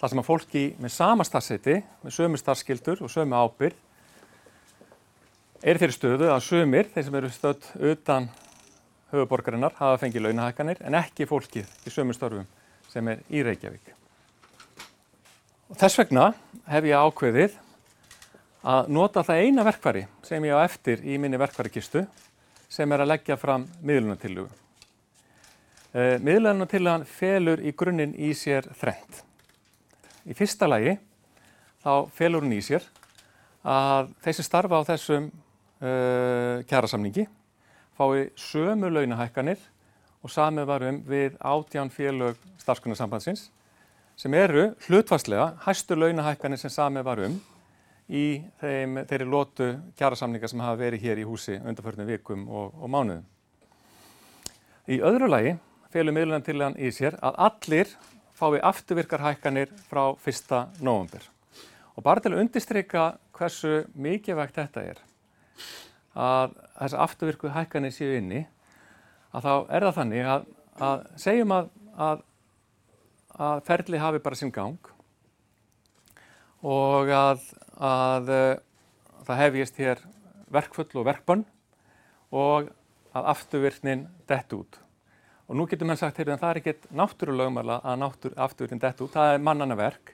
Það 0.00 0.12
sem 0.12 0.23
að 0.23 0.29
fólki 0.29 0.62
með 0.81 0.95
sama 0.95 1.27
stafseti, 1.27 1.81
með 2.05 2.15
sömu 2.15 2.39
starfskildur 2.41 3.03
og 3.05 3.11
sömu 3.12 3.37
ábyrð 3.37 3.90
er 5.61 5.81
þeirri 5.81 5.97
stöðu 5.97 6.31
að 6.33 6.45
sumir, 6.47 6.88
þeir 6.93 7.07
sem 7.07 7.17
eru 7.21 7.31
stödd 7.33 7.67
utan 7.93 8.29
höfuborgarinnar, 9.11 9.75
hafa 9.76 9.99
fengið 10.00 10.29
launahækkanir 10.29 10.81
en 10.87 10.97
ekki 11.00 11.26
fólkið 11.29 11.69
í 11.85 11.93
sömu 11.93 12.14
störfum 12.17 12.47
sem 12.90 13.09
er 13.12 13.21
í 13.29 13.43
Reykjavík. 13.45 13.93
Og 15.71 15.79
þess 15.79 16.00
vegna 16.00 16.31
hef 16.71 16.87
ég 16.88 16.97
ákveðið 16.97 17.59
að 18.71 18.88
nota 18.93 19.25
það 19.26 19.43
eina 19.45 19.67
verkvari 19.67 20.07
sem 20.26 20.45
ég 20.49 20.57
á 20.57 20.64
eftir 20.64 21.05
í 21.05 21.19
minni 21.21 21.38
verkvarikistu 21.40 22.07
sem 22.71 22.93
er 22.93 23.05
að 23.05 23.12
leggja 23.12 23.37
fram 23.40 23.67
miðlunartillugu. 23.85 24.49
Eh, 25.90 26.17
miðlunartillugan 26.23 27.05
felur 27.05 27.61
í 27.61 27.75
grunninn 27.76 28.14
í 28.14 28.33
sér 28.38 28.69
þrent. 28.79 29.23
Í 30.25 30.37
fyrsta 30.38 30.69
lagi 30.71 30.97
þá 31.83 32.09
felur 32.14 32.45
hún 32.45 32.55
í 32.55 32.62
sér 32.62 32.85
að 33.67 34.12
þeir 34.25 34.37
sem 34.38 34.47
starfa 34.47 34.81
á 34.81 34.88
þessum 34.93 35.31
kjærasamningi 35.81 37.27
fái 37.97 38.31
sömu 38.37 38.89
launahækkanir 38.93 39.61
og 40.21 40.33
samið 40.33 40.69
varum 40.69 41.01
við 41.09 41.39
átján 41.41 41.91
félög 41.93 42.37
starfskunarsambandsins 42.61 43.49
sem 44.21 44.35
eru 44.35 44.71
hlutvarslega 44.87 45.55
hæstu 45.65 45.97
launahækkanir 45.97 46.61
sem 46.61 46.73
samið 46.73 47.07
varum 47.09 47.41
í 48.11 48.43
þeim, 48.61 49.03
þeirri 49.09 49.27
lótu 49.29 49.69
kjærasamninga 49.97 50.49
sem 50.51 50.61
hafa 50.61 50.81
verið 50.81 51.05
hér 51.07 51.21
í 51.23 51.27
húsi 51.29 51.59
undanförnum 51.61 52.09
vikum 52.09 52.49
og, 52.49 52.73
og 52.77 52.91
mánuðum. 52.91 53.27
Í 54.91 54.99
öðru 55.07 55.29
lagi 55.31 55.55
felur 55.93 56.17
miðlunan 56.17 56.45
til 56.45 56.59
hann 56.61 56.77
í 56.77 56.91
sér 56.95 57.17
að 57.23 57.39
allir 57.47 57.93
fái 58.37 58.59
afturvirkar 58.65 59.23
hækkanir 59.25 59.73
frá 59.89 60.11
1. 60.17 60.57
november. 60.81 61.23
Og 61.97 62.05
bara 62.05 62.21
til 62.25 62.35
að 62.35 62.43
undistrykka 62.47 63.13
hversu 63.37 63.85
mikið 63.95 64.41
vegt 64.41 64.59
þetta 64.59 64.89
er 64.93 65.05
að 66.14 66.57
þess 66.79 66.97
afturvirku 67.07 67.52
hækkanir 67.55 67.95
séu 67.95 68.17
inni 68.19 68.45
að 69.31 69.47
þá 69.47 69.52
er 69.76 69.87
það 69.87 69.99
þannig 69.99 70.31
að, 70.35 70.49
að 70.88 71.05
segjum 71.23 71.55
að, 71.55 71.71
að, 72.09 72.25
að 73.49 73.62
ferli 73.69 74.02
hafi 74.02 74.23
bara 74.25 74.40
sinn 74.40 74.55
gang 74.55 74.90
og 76.67 77.12
að 77.14 77.47
það 77.81 79.40
hefjist 79.45 79.81
hér 79.81 80.02
verkfull 80.50 80.90
og 81.00 81.07
verkbann 81.07 81.45
og 82.31 82.71
að 83.17 83.29
afturvirknin 83.33 84.07
dett 84.29 84.52
út. 84.55 84.79
Og 85.50 85.59
nú 85.59 85.67
getur 85.67 85.88
mann 85.88 85.99
sagt, 85.99 86.21
heyrðu, 86.21 86.37
en 86.37 86.43
það 86.43 86.52
er 86.52 86.61
ekkert 86.61 86.85
náttúrulegumala 86.95 87.81
að 87.83 88.02
náttúr, 88.05 88.35
afturvirknin 88.38 88.83
dett 88.83 89.00
út, 89.02 89.11
það 89.14 89.35
er 89.35 89.43
mannana 89.43 89.76
verk 89.79 90.12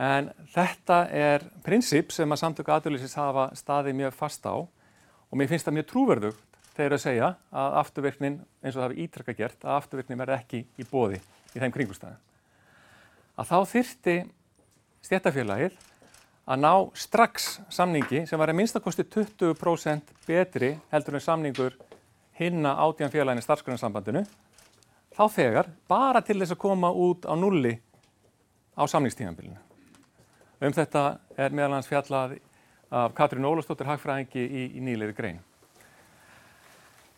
En 0.00 0.32
þetta 0.50 1.04
er 1.14 1.44
prinsip 1.62 2.10
sem 2.12 2.30
að 2.34 2.40
samtöku 2.40 2.72
aðurlýsins 2.74 3.14
hafa 3.14 3.50
staðið 3.54 4.00
mjög 4.00 4.16
fast 4.18 4.46
á 4.46 4.54
og 4.58 5.38
mér 5.38 5.50
finnst 5.52 5.68
það 5.68 5.76
mjög 5.78 5.88
trúverðugt 5.92 6.60
þegar 6.74 6.96
að 6.96 7.02
segja 7.04 7.28
að 7.54 7.76
afturverknin, 7.80 8.38
eins 8.62 8.74
og 8.74 8.80
það 8.80 8.88
hefur 8.88 9.02
ítrekka 9.04 9.34
gert, 9.38 9.58
að 9.62 9.76
afturverknin 9.78 10.18
verði 10.18 10.38
ekki 10.40 10.62
í 10.82 10.86
bóði 10.90 11.20
í 11.54 11.62
þeim 11.62 11.74
kringustæðum. 11.76 12.22
Að 13.38 13.50
þá 13.50 13.58
þyrti 13.70 14.16
stjættafélagið 15.04 15.76
að 16.44 16.60
ná 16.60 16.72
strax 16.98 17.46
samningi 17.72 18.24
sem 18.28 18.40
var 18.40 18.50
að 18.50 18.58
minnstakosti 18.58 19.06
20% 19.06 20.10
betri 20.26 20.74
heldur 20.90 21.18
en 21.18 21.24
samningur 21.24 21.78
hinna 22.38 22.74
átján 22.82 23.12
félagin 23.14 23.40
í 23.40 23.46
starfsgrunnsambandinu 23.46 24.24
þá 25.14 25.24
þegar 25.30 25.70
bara 25.88 26.22
til 26.26 26.40
þess 26.40 26.56
að 26.56 26.62
koma 26.66 26.90
út 26.90 27.28
á 27.30 27.34
nulli 27.38 27.76
á 28.74 28.82
samningstímanbílinu. 28.90 29.73
Um 30.64 30.72
þetta 30.72 31.18
er 31.36 31.52
meðal 31.52 31.74
hans 31.76 31.88
fjallað 31.90 32.38
af 32.94 33.12
Katrín 33.16 33.44
Ólastóttir 33.44 33.88
Hagfræðingi 33.90 34.44
í, 34.44 34.62
í 34.78 34.80
nýleiri 34.80 35.12
grein. 35.16 35.40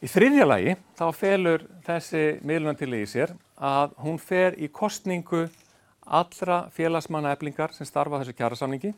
Í 0.02 0.08
þriðja 0.10 0.46
lagi 0.48 0.74
þá 0.98 1.04
felur 1.14 1.66
þessi 1.86 2.22
miðlunartilegi 2.42 3.06
í 3.06 3.10
sér 3.12 3.34
að 3.54 3.94
hún 4.02 4.18
fer 4.18 4.56
í 4.58 4.66
kostningu 4.66 5.44
allra 6.18 6.64
félagsmanna 6.74 7.36
eblingar 7.36 7.74
sem 7.76 7.86
starfa 7.86 8.18
þessu 8.24 8.34
kjærasamningi 8.34 8.92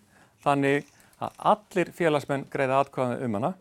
þannig 0.47 0.89
að 1.21 1.45
allir 1.53 1.93
félagsmenn 2.01 2.49
greiða 2.49 2.81
atkvæði 2.87 3.29
um 3.29 3.39
hana. 3.39 3.53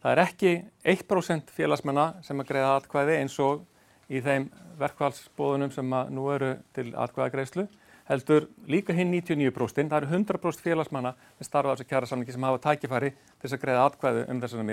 Það 0.00 0.12
er 0.12 0.24
ekki 0.28 0.54
1% 0.94 1.54
félagsmenna 1.58 2.06
sem 2.22 2.38
að 2.38 2.52
greiða 2.52 2.76
atkvæði 2.78 3.18
eins 3.18 3.42
og 3.42 3.66
í 4.06 4.22
þeim 4.22 4.46
verkvælsbóðunum 4.78 5.74
sem 5.74 6.00
nú 6.14 6.30
eru 6.36 6.54
til 6.76 6.92
atkvæðagreislu 6.94 7.66
heldur 8.10 8.48
líka 8.70 8.94
hinn 8.96 9.12
99%. 9.14 9.88
Það 9.90 9.96
eru 10.02 10.10
100% 10.10 10.64
félagsmanna 10.64 11.14
sem 11.38 11.46
starfa 11.46 11.76
þessu 11.76 11.88
kjærasamningi 11.90 12.34
sem 12.34 12.46
hafa 12.48 12.62
tækifæri 12.66 13.10
til 13.14 13.44
þess 13.44 13.56
að 13.56 13.64
greiða 13.64 13.86
atkvæði 13.86 14.24
um 14.32 14.42
þessari 14.42 14.66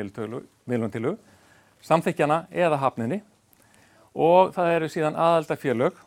miðluntilu, 0.67 1.15
samþykjana 1.85 2.39
eða 2.51 2.81
hafninni 2.81 3.21
og 4.17 4.53
það 4.55 4.73
eru 4.73 4.89
síðan 4.89 5.19
aðaldafélög 5.21 5.99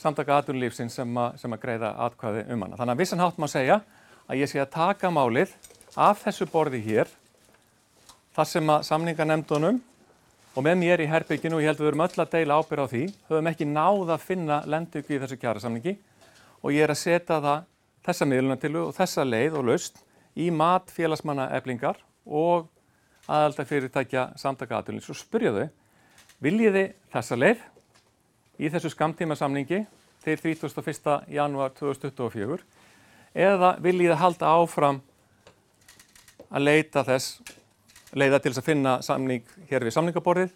samtaka 0.00 0.40
aðunlífsins 0.40 0.96
sem, 0.96 1.18
sem 1.38 1.54
að 1.54 1.62
greiða 1.62 1.92
atkvæði 2.06 2.46
um 2.52 2.64
hana. 2.64 2.78
Þannig 2.78 2.94
að 2.94 3.02
vissan 3.02 3.22
hátt 3.22 3.40
má 3.40 3.46
segja 3.50 3.80
að 4.26 4.40
ég 4.40 4.50
sé 4.50 4.60
að 4.62 4.72
taka 4.74 5.10
málið 5.12 5.52
af 6.00 6.24
þessu 6.24 6.48
borði 6.50 6.80
hér 6.84 7.10
þar 8.34 8.48
sem 8.50 8.72
að 8.74 8.86
samningarnemdunum 8.88 9.82
og 10.54 10.66
með 10.66 10.80
mér 10.80 11.02
í 11.04 11.10
herbygginu 11.10 11.58
og 11.58 11.62
ég 11.62 11.70
held 11.70 11.80
að 11.80 11.84
við 11.84 11.92
erum 11.92 12.04
öll 12.06 12.24
að 12.24 12.34
deila 12.34 12.58
ábyrð 12.58 12.84
á 12.84 12.92
því 12.92 13.04
höfum 13.28 13.50
ekki 13.50 13.68
náð 13.70 14.12
að 14.14 14.26
finna 14.26 14.58
lendugvi 14.70 15.16
í 15.16 15.22
þessu 15.22 15.38
kjærasamningi 15.42 15.94
og 16.64 16.72
ég 16.72 16.86
er 16.86 16.92
að 16.94 17.02
setja 17.02 17.40
það 17.44 17.66
þessa 18.04 18.28
miðlunatilu 18.28 18.86
og 18.88 18.94
þessa 18.96 19.24
leið 19.28 19.58
og 19.60 19.68
laust 19.68 20.00
í 20.40 20.48
mat 20.50 20.88
félagsmanna 20.92 21.50
eblingar 21.56 22.00
og 22.24 22.70
aðalda 23.28 23.66
fyrirtækja 23.68 24.24
samtaka 24.40 24.80
aðunlins 24.80 25.10
og 25.12 25.18
spyrja 25.20 25.52
þau 25.54 25.66
viljiði 26.44 26.86
þessa 27.12 27.38
leið 27.38 27.62
í 28.60 28.70
þessu 28.72 28.92
skamtíma 28.92 29.36
samningi 29.36 29.84
til 30.24 30.38
31. 30.40 31.28
janúar 31.36 31.74
2024 31.76 32.64
eða 33.34 33.74
viljið 33.84 34.14
að 34.14 34.22
halda 34.22 34.56
áfram 34.56 35.00
að 36.54 36.66
leita 36.68 37.02
þess, 37.04 37.40
leiða 38.14 38.40
til 38.40 38.52
þess 38.52 38.62
að 38.62 38.68
finna 38.68 38.98
samning 39.02 39.56
hér 39.70 39.84
við 39.84 39.96
samningaborðið 39.96 40.52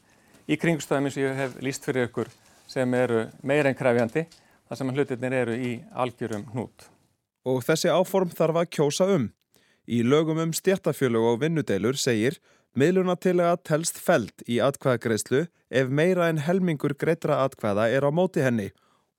í 0.49 0.59
kringstæðum 0.61 1.09
eins 1.09 1.17
og 1.19 1.25
ég 1.25 1.41
hef 1.43 1.57
líst 1.65 1.85
fyrir 1.85 2.09
ykkur 2.09 2.31
sem 2.69 2.95
eru 2.95 3.27
meira 3.43 3.73
en 3.73 3.77
krefjandi 3.77 4.25
þar 4.69 4.81
sem 4.81 4.93
hlutirnir 4.95 5.37
eru 5.43 5.57
í 5.57 5.73
algjörum 5.97 6.47
hnút. 6.53 6.89
Og 7.49 7.63
þessi 7.65 7.91
áform 7.93 8.33
þarf 8.37 8.63
að 8.63 8.71
kjósa 8.77 9.09
um. 9.15 9.31
Í 9.89 10.03
lögum 10.05 10.41
um 10.43 10.53
stjættafjölug 10.53 11.31
og 11.31 11.41
vinnudeilur 11.43 11.97
segir 11.97 12.37
miðlunatilega 12.77 13.57
telst 13.65 13.97
feld 13.97 14.45
í 14.47 14.59
atkvæðagreyslu 14.61 15.47
ef 15.71 15.89
meira 15.89 16.29
en 16.29 16.43
helmingur 16.45 16.95
greitra 17.01 17.41
atkvæða 17.47 17.89
er 17.97 18.05
á 18.05 18.11
móti 18.13 18.45
henni 18.45 18.69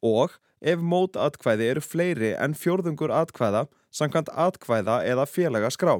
og 0.06 0.38
ef 0.62 0.80
mótatkvæði 0.80 1.72
eru 1.74 1.84
fleiri 1.84 2.32
en 2.38 2.54
fjórðungur 2.54 3.12
atkvæða 3.16 3.66
samkvæmt 3.92 4.30
atkvæða 4.30 5.02
eða 5.10 5.26
félaga 5.26 5.72
skrá. 5.74 5.98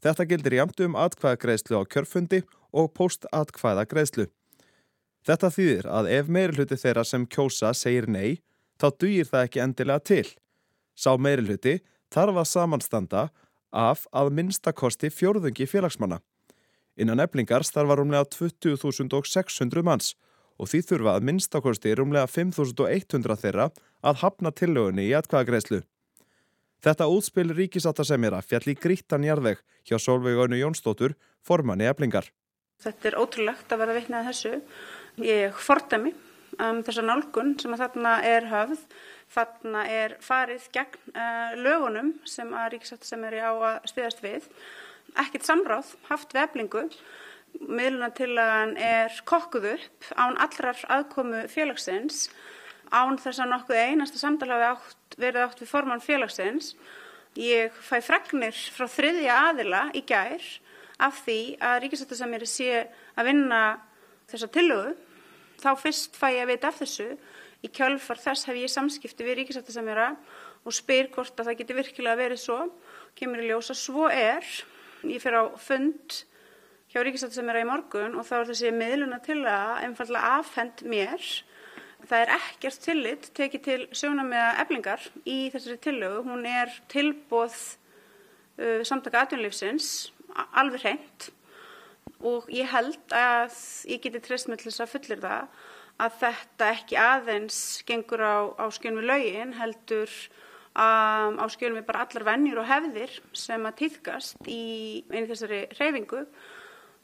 Þetta 0.00 0.26
gildir 0.30 0.56
jæmt 0.60 0.80
um 0.86 0.96
atkvæðagreðslu 0.96 1.80
á 1.80 1.84
kjörfundi 1.84 2.44
og 2.72 2.92
postatkvæðagreðslu. 2.96 4.28
Þetta 5.26 5.50
þýðir 5.52 5.88
að 5.90 6.08
ef 6.16 6.30
meirulhuti 6.32 6.78
þeirra 6.80 7.04
sem 7.04 7.26
kjósa 7.28 7.74
segir 7.76 8.06
nei, 8.08 8.38
þá 8.80 8.86
dugir 8.96 9.28
það 9.28 9.46
ekki 9.46 9.62
endilega 9.64 10.04
til. 10.10 10.26
Sá 10.96 11.12
meirulhuti 11.16 11.78
þarf 12.12 12.40
að 12.42 12.50
samanstanda 12.50 13.28
af 13.70 14.06
að 14.16 14.32
minnstakosti 14.38 15.12
fjórðungi 15.14 15.68
félagsmanna. 15.70 16.18
Innan 17.00 17.22
eflingar 17.22 17.64
starfa 17.64 17.96
rúmlega 18.00 18.26
20.600 18.34 19.84
manns 19.86 20.14
og 20.60 20.68
því 20.68 20.82
þurfa 20.88 21.14
að 21.16 21.26
minnstakosti 21.28 21.94
rúmlega 21.96 22.28
5.100 22.28 23.38
þeirra 23.44 23.70
að 24.04 24.20
hafna 24.24 24.52
tillögunni 24.52 25.06
í 25.08 25.14
atkvæðagreyslu. 25.16 25.80
Þetta 26.80 27.08
útspil 27.12 27.50
ríkisáttasemjara 27.52 28.40
fjall 28.44 28.72
í 28.72 28.76
grítan 28.76 29.24
jarðveg 29.24 29.60
hjá 29.88 29.98
Solveig-Önnu 30.00 30.60
Jónsdóttur, 30.60 31.14
formanni 31.44 31.88
eflingar. 31.88 32.30
Þetta 32.80 33.10
er 33.10 33.18
ótrúlegt 33.20 33.72
að 33.72 33.82
vera 33.82 33.96
vittnað 33.96 34.30
þessu. 34.30 34.52
Ég 35.20 35.56
fordami 35.60 36.14
um, 36.60 36.82
þessa 36.86 37.06
nálgun 37.06 37.56
sem 37.60 37.72
að 37.74 37.86
þarna 37.86 38.12
er 38.28 38.50
höfð. 38.50 38.84
Þarna 39.30 39.86
er 39.86 40.16
farið 40.24 40.68
gegn 40.74 41.14
uh, 41.14 41.56
lögunum 41.56 42.14
sem 42.28 42.52
að 42.52 42.72
ríkisáttasemjari 42.74 43.42
á 43.42 43.52
að 43.54 43.90
stiðast 43.92 44.22
við. 44.24 44.46
Ekkit 45.18 45.46
samráð 45.46 45.94
haft 46.10 46.34
við 46.34 46.44
eflingu 46.44 46.86
miðlunatillagan 47.58 48.76
er 48.78 49.14
kokkuð 49.28 49.66
upp 49.74 50.08
án 50.16 50.38
allrar 50.40 50.78
aðkomu 50.92 51.44
félagsins, 51.50 52.28
án 52.90 53.18
þess 53.20 53.42
að 53.42 53.52
nokkuð 53.52 53.82
einasta 53.84 54.20
samtala 54.20 54.58
átt, 54.72 55.18
verið 55.18 55.46
átt 55.46 55.62
við 55.62 55.70
formann 55.70 56.04
félagsins. 56.04 56.74
Ég 57.38 57.74
fæ 57.86 58.00
fregnir 58.02 58.56
frá 58.74 58.88
þriðja 58.90 59.36
aðila 59.50 59.84
í 59.94 60.02
gær 60.06 60.42
af 61.00 61.20
því 61.24 61.40
að 61.62 61.76
ríkisættasamir 61.84 62.46
sé 62.50 62.72
að 63.14 63.30
vinna 63.30 63.60
þessa 64.30 64.50
tillögu. 64.50 64.96
Þá 65.60 65.70
fyrst 65.76 66.16
fæ 66.16 66.30
ég 66.32 66.44
að 66.44 66.52
vita 66.54 66.70
af 66.70 66.80
þessu. 66.80 67.10
Í 67.60 67.68
kjálfar 67.76 68.20
þess 68.22 68.48
hef 68.48 68.56
ég 68.56 68.72
samskipti 68.72 69.26
við 69.26 69.42
ríkisættasamira 69.42 70.14
og 70.64 70.76
spyr 70.76 71.10
hvort 71.12 71.36
að 71.36 71.50
það 71.50 71.58
geti 71.60 71.76
virkilega 71.76 72.20
verið 72.20 72.40
svo. 72.40 72.58
Kemur 73.18 73.42
í 73.42 73.50
ljósa 73.50 73.76
svo 73.76 74.08
er. 74.08 74.46
Ég 75.04 75.20
fer 75.20 75.36
á 75.36 75.44
fund 75.60 76.22
hjá 76.90 77.02
að 77.02 77.60
í 77.60 77.68
morgun 77.68 78.16
og 78.18 78.26
þá 78.26 78.34
er 78.40 78.48
þessi 78.50 78.72
miðluna 78.74 79.20
til 79.22 79.40
að 79.44 79.84
einfallega 79.84 80.32
afhend 80.40 80.82
mér. 80.88 81.26
Það 82.00 82.22
er 82.22 82.32
ekkert 82.38 82.80
tillit 82.82 83.28
tekið 83.36 83.62
til 83.66 83.82
sjónamiða 83.92 84.54
eflingar 84.64 85.04
í 85.28 85.50
þessari 85.52 85.76
tillögu. 85.84 86.24
Hún 86.26 86.48
er 86.48 86.72
tilbóð 86.90 87.58
uh, 88.56 88.80
samtaka 88.88 89.26
atvinnulífsins, 89.26 90.08
alveg 90.56 90.86
hreint 90.86 91.28
og 92.20 92.48
ég 92.52 92.68
held 92.70 93.16
að 93.16 93.56
ég 93.90 94.02
geti 94.04 94.22
þess 94.24 94.80
að 94.80 94.92
fullir 94.94 95.22
það 95.22 95.66
að 96.00 96.14
þetta 96.22 96.70
ekki 96.74 96.96
aðeins 97.00 97.58
gengur 97.88 98.22
á, 98.24 98.38
á 98.56 98.66
skjön 98.72 98.96
við 99.00 99.10
lögin 99.10 99.52
heldur 99.58 100.14
um, 100.72 101.36
á 101.36 101.46
skjön 101.52 101.76
við 101.76 101.84
bara 101.90 102.06
allar 102.06 102.26
vennjur 102.30 102.62
og 102.62 102.70
hefðir 102.70 103.18
sem 103.36 103.68
að 103.68 103.78
týðkast 103.82 104.48
í 104.48 104.62
einu 105.12 105.28
þessari 105.28 105.66
reyfingu 105.76 106.24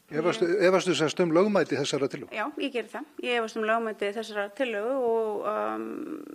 Efastu 0.07 0.93
semst 0.95 1.19
um 1.19 1.33
lögmæti 1.35 1.75
þessara 1.75 2.07
tillögu? 2.07 2.31
Já, 2.31 2.45
ég 2.63 2.71
ger 2.71 2.85
það. 2.87 3.07
Ég 3.25 3.41
efast 3.41 3.57
um 3.59 3.65
lögmæti 3.67 4.11
þessara 4.15 4.45
tillögu 4.55 4.93
og 5.03 5.47
um, 5.51 5.87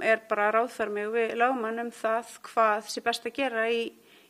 er 0.04 0.20
bara 0.28 0.50
að 0.50 0.56
ráðfæra 0.58 0.92
mig 0.92 1.08
við 1.14 1.32
lögmann 1.40 1.80
um 1.80 1.92
það 1.96 2.34
hvað 2.50 2.90
sé 2.92 3.02
best 3.06 3.28
að 3.30 3.38
gera 3.38 3.64
í, 3.72 3.86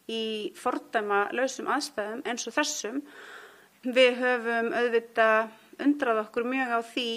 í 0.06 0.22
fordæma 0.54 1.24
lausum 1.34 1.72
aðstæðum 1.74 2.22
eins 2.22 2.46
og 2.46 2.54
þessum. 2.54 3.02
Við 3.82 4.20
höfum 4.20 4.68
auðvitað 4.78 5.48
undrað 5.82 6.20
okkur 6.20 6.44
mjög 6.46 6.68
á 6.70 6.80
því 6.86 7.08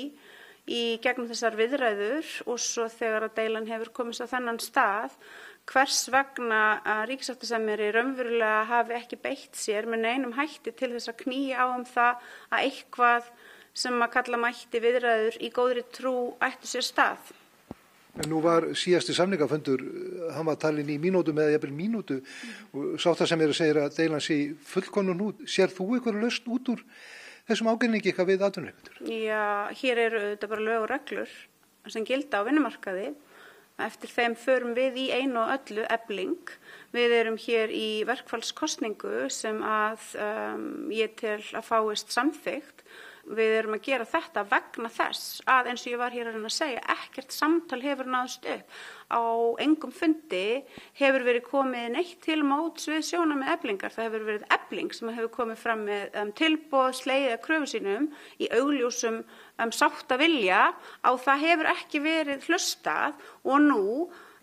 í 0.66 0.80
gegnum 1.04 1.28
þessar 1.30 1.58
viðræður 1.60 2.32
og 2.50 2.58
svo 2.58 2.88
þegar 2.90 3.28
að 3.28 3.36
deilan 3.38 3.68
hefur 3.70 3.92
komist 3.94 4.24
á 4.26 4.32
þennan 4.32 4.58
stað 4.58 5.14
hvers 5.70 6.00
vegna 6.10 6.62
að 6.82 7.04
ríkisáttarsamjari 7.12 7.92
raunverulega 7.94 8.64
hafi 8.72 8.98
ekki 8.98 9.22
beitt 9.22 9.62
sér 9.62 9.86
með 9.86 10.08
neinum 10.08 10.34
hætti 10.40 10.74
til 10.74 10.90
þess 10.96 11.14
að 11.14 11.22
knýja 11.22 11.62
á 11.62 11.66
um 11.70 11.86
það 11.86 12.26
að 12.50 12.66
eitthvað 12.66 13.30
sem 13.86 14.02
að 14.02 14.14
kalla 14.18 14.42
mætti 14.42 14.82
viðræður 14.82 15.38
í 15.46 15.54
góðri 15.54 15.86
trú 15.94 16.16
ættu 16.50 16.72
sér 16.72 16.90
stað. 16.90 17.34
En 18.16 18.30
nú 18.32 18.40
var 18.44 18.70
síðasti 18.80 19.16
samningafundur, 19.18 19.82
hann 20.36 20.48
var 20.48 20.60
talin 20.62 20.88
í 20.92 20.96
mínútu 21.02 21.34
með 21.36 21.56
jafnvel 21.56 21.74
mínútu 21.76 22.22
og 22.72 22.96
sáttasemjari 23.04 23.58
segir 23.58 23.82
að 23.82 23.98
deilan 23.98 24.24
sé 24.24 24.40
fullkonun 24.72 25.24
út. 25.26 25.44
Sér 25.50 25.74
þú 25.74 25.98
eitthvað 25.98 26.22
löst 26.24 26.48
út 26.48 26.72
úr 26.72 26.86
þessum 27.50 27.74
ágæningi 27.74 28.14
eitthvað 28.14 28.32
við 28.32 28.48
aðtunleikundur? 28.48 29.04
Já, 29.12 29.68
hér 29.82 30.04
eru 30.08 30.24
þetta 30.32 30.52
bara 30.54 30.68
lög 30.70 30.86
og 30.86 30.92
reglur 30.94 31.38
sem 31.92 32.08
gilda 32.08 32.42
á 32.42 32.48
vinnumarkaði 32.48 33.12
Eftir 33.76 34.08
þeim 34.08 34.36
förum 34.40 34.76
við 34.76 35.00
í 35.02 35.06
einu 35.12 35.42
og 35.42 35.50
öllu 35.58 35.84
ebling. 35.92 36.52
Við 36.96 37.16
erum 37.18 37.36
hér 37.44 37.74
í 37.76 38.06
verkfallskostningu 38.08 39.26
sem 39.34 39.60
að 39.68 40.06
um, 40.24 40.64
ég 40.96 41.18
tel 41.20 41.42
að 41.52 41.68
fáist 41.68 42.16
samþygt. 42.16 42.86
Við 43.26 43.52
erum 43.58 43.74
að 43.74 43.88
gera 43.88 44.06
þetta 44.06 44.44
vegna 44.52 44.90
þess 44.94 45.40
að 45.50 45.70
eins 45.72 45.84
og 45.86 45.90
ég 45.90 46.02
var 46.02 46.14
hér 46.14 46.28
að 46.30 46.36
reyna 46.36 46.50
að 46.52 46.54
segja, 46.54 46.82
ekkert 46.94 47.34
samtal 47.34 47.80
hefur 47.82 48.10
náðust 48.14 48.46
upp. 48.54 48.76
Á 49.10 49.22
engum 49.66 49.94
fundi 49.94 50.62
hefur 51.00 51.26
verið 51.26 51.48
komið 51.48 51.88
neitt 51.96 52.20
til 52.26 52.38
móts 52.46 52.86
við 52.90 53.02
sjóna 53.08 53.38
með 53.40 53.54
eblingar. 53.56 53.96
Það 53.96 54.08
hefur 54.08 54.28
verið 54.30 54.46
ebling 54.58 54.94
sem 54.94 55.12
hefur 55.16 55.34
komið 55.40 55.64
fram 55.64 55.82
með 55.90 56.20
um, 56.22 56.36
tilbóð, 56.38 56.92
sleið 57.00 57.28
eða 57.32 57.42
kröfu 57.48 57.72
sínum 57.74 58.08
í 58.38 58.52
augljósum 58.60 59.20
um, 59.24 59.74
sátt 59.74 60.14
að 60.14 60.26
vilja 60.28 60.62
á 61.02 61.12
það 61.26 61.48
hefur 61.48 61.72
ekki 61.74 62.04
verið 62.06 62.48
hlustað 62.50 63.18
og 63.42 63.66
nú 63.66 63.88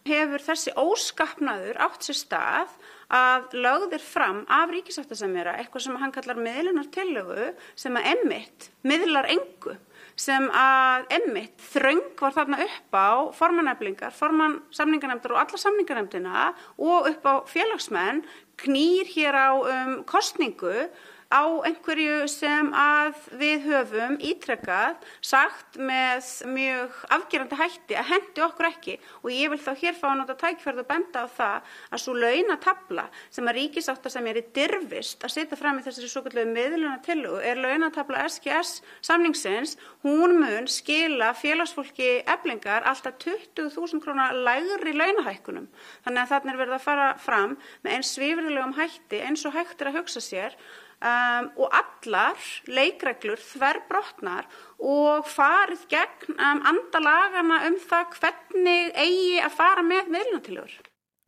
hefur 0.09 0.43
þessi 0.43 0.75
óskapnaður 0.75 1.79
átt 1.87 2.09
sér 2.09 2.19
stað 2.19 2.75
að 3.13 3.57
lögðir 3.61 4.03
fram 4.05 4.43
af 4.49 4.73
ríkisáttasemjara 4.73 5.59
eitthvað 5.61 5.87
sem 5.87 5.97
hann 6.01 6.15
kallar 6.15 6.41
miðlunar 6.41 6.89
tillögu 6.95 7.53
sem 7.79 7.97
að 7.99 8.09
emmitt 8.15 8.71
miðlar 8.89 9.29
engu 9.33 9.77
sem 10.19 10.45
að 10.57 11.09
emmitt 11.17 11.63
þröng 11.73 12.03
var 12.21 12.35
þarna 12.37 12.59
upp 12.67 12.97
á 12.97 13.11
formaneflingar, 13.37 14.13
forman 14.17 14.59
samningarnemndar 14.75 15.35
og 15.35 15.41
alla 15.41 15.61
samningarnemndina 15.61 16.45
og 16.77 17.09
upp 17.13 17.29
á 17.29 17.35
félagsmenn 17.49 18.23
knýr 18.63 19.09
hér 19.15 19.39
á 19.39 19.51
um, 19.57 19.95
kostningu 20.09 20.89
á 21.33 21.43
einhverju 21.65 22.27
sem 22.29 22.69
að 22.77 23.17
við 23.41 23.65
höfum 23.71 24.19
ítrekkað 24.21 25.01
sagt 25.25 25.79
með 25.81 26.29
mjög 26.53 26.99
afgerandi 27.17 27.59
hætti 27.59 27.97
að 27.97 28.11
hendi 28.11 28.45
okkur 28.45 28.69
ekki. 28.69 28.97
Og 29.25 29.33
ég 29.33 29.53
vil 29.53 29.61
þá 29.63 29.73
hér 29.81 29.97
fá 29.97 30.07
að 30.11 30.19
nota 30.21 30.37
tækferð 30.43 30.83
og 30.85 30.89
benda 30.91 31.25
á 31.25 31.29
það 31.33 31.73
að 31.89 32.03
svo 32.05 32.17
launatabla 32.19 33.07
sem 33.33 33.49
að 33.49 33.59
ríkisáttar 33.59 34.15
sem 34.15 34.29
er 34.29 34.41
í 34.43 34.45
dirfist 34.59 35.25
að 35.25 35.35
setja 35.37 35.59
fram 35.59 35.81
í 35.81 35.87
þessari 35.87 36.11
svo 36.13 36.25
kallu 36.27 36.45
meðluna 36.53 36.99
tillugu 37.07 37.41
er 37.41 37.61
launatabla 37.65 38.27
SGS 38.29 38.83
samningsins, 39.01 39.77
hún 40.05 40.37
mun 40.43 40.69
skila 40.71 41.33
félagsfólki 41.39 42.11
eblingar 42.29 42.85
alltaf 42.89 43.17
20.000 43.25 44.03
krónar 44.05 44.37
lægri 44.37 44.93
launahækkunum. 44.97 45.69
Þannig 46.05 46.23
að 46.23 46.33
þarna 46.35 46.53
er 46.53 46.63
verið 46.63 46.79
að 46.79 46.87
fara 46.87 47.11
fram 47.23 47.57
með 47.83 47.97
eins 47.97 48.15
svífriðlegum 48.17 48.77
hætti 48.77 49.23
eins 49.25 49.47
og 49.49 49.57
hægt 49.57 49.81
er 49.81 49.93
að 49.93 50.03
hugsa 50.03 50.23
sér 50.25 50.57
Um, 51.03 51.49
og 51.59 51.73
allar 51.75 52.39
leikreglur 52.71 53.41
þverbrotnar 53.43 54.47
og 54.79 55.27
farið 55.27 55.81
gegn 55.91 56.37
um, 56.37 56.61
andalagana 56.71 57.59
um 57.67 57.79
það 57.83 58.13
hvernig 58.21 58.93
eigi 58.95 59.41
að 59.43 59.57
fara 59.57 59.83
með 59.83 60.13
meðlunatilur. 60.15 60.77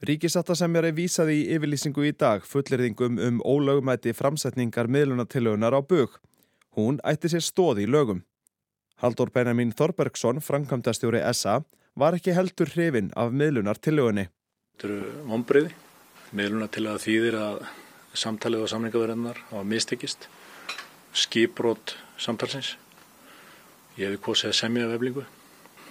Ríkisattasemjari 0.06 0.92
vísaði 0.94 1.40
í 1.40 1.44
yfirlýsingu 1.56 2.06
í 2.06 2.14
dag 2.14 2.46
fullirðingum 2.46 3.18
um 3.18 3.42
ólögumæti 3.42 4.14
framsetningar 4.14 4.86
meðlunatilugunar 4.86 5.74
á 5.74 5.82
bug. 5.82 6.20
Hún 6.78 7.02
ætti 7.02 7.34
sér 7.34 7.42
stóði 7.42 7.88
í 7.88 7.90
lögum. 7.90 8.22
Haldur 9.02 9.34
Benjamin 9.34 9.74
Þorbergsson, 9.74 10.38
framkvæmdastjóri 10.38 11.26
SA, 11.34 11.64
var 11.98 12.14
ekki 12.14 12.34
heldur 12.36 12.70
hrifin 12.70 13.10
af 13.18 13.34
meðlunartilugunni. 13.34 14.28
Þetta 14.74 14.92
eru 14.92 15.22
vonbreiði. 15.30 15.74
Meðlunatiluga 16.34 17.02
þýðir 17.02 17.42
að 17.42 17.64
samtalið 18.18 18.64
og 18.64 18.70
samlingaverðinnar 18.72 19.40
hafa 19.50 19.64
mistekist. 19.68 20.28
Skiprót 21.14 21.96
samtalsins. 22.18 22.74
Ég 23.98 24.08
hefði 24.08 24.22
kosið 24.24 24.50
að 24.50 24.58
semja 24.58 24.90
veflingu. 24.90 25.24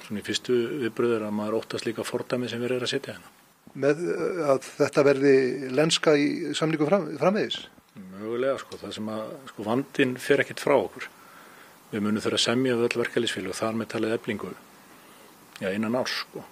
Svona 0.04 0.20
í 0.20 0.26
fyrstu 0.28 0.58
viðbröður 0.84 1.28
að 1.30 1.36
maður 1.38 1.60
óttast 1.62 1.88
líka 1.88 2.04
fordæmi 2.08 2.50
sem 2.52 2.64
erum 2.64 2.84
að 2.84 2.92
setja 2.92 3.16
hérna. 3.16 3.32
Með 3.74 4.02
að 4.44 4.68
þetta 4.68 5.06
verði 5.08 5.36
lenska 5.74 6.14
í 6.20 6.28
samlingu 6.58 6.88
fram, 6.90 7.08
framvegis? 7.22 7.62
Mögulega 7.96 8.58
sko, 8.62 8.78
það 8.82 8.96
sem 8.98 9.12
að 9.14 9.24
sko 9.52 9.68
vandin 9.68 10.16
fer 10.22 10.44
ekkit 10.44 10.62
frá 10.62 10.76
okkur. 10.76 11.08
Við 11.94 12.04
munum 12.04 12.24
þurfa 12.26 12.40
að 12.42 12.46
semja 12.48 12.76
við 12.78 12.88
öll 12.90 13.02
verkefælisfélag 13.04 13.54
og 13.54 13.60
þar 13.60 13.80
með 13.80 13.92
talið 13.94 14.16
eflingu. 14.18 14.52
Já, 15.62 15.70
innan 15.72 15.98
árs 15.98 16.20
sko. 16.24 16.44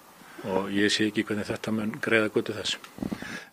Og 0.50 0.72
ég 0.74 0.90
sé 0.90 1.06
ekki 1.10 1.26
hvernig 1.28 1.46
þetta 1.46 1.74
mun 1.74 1.94
greiða 2.02 2.32
götu 2.34 2.54
þess. 2.56 2.78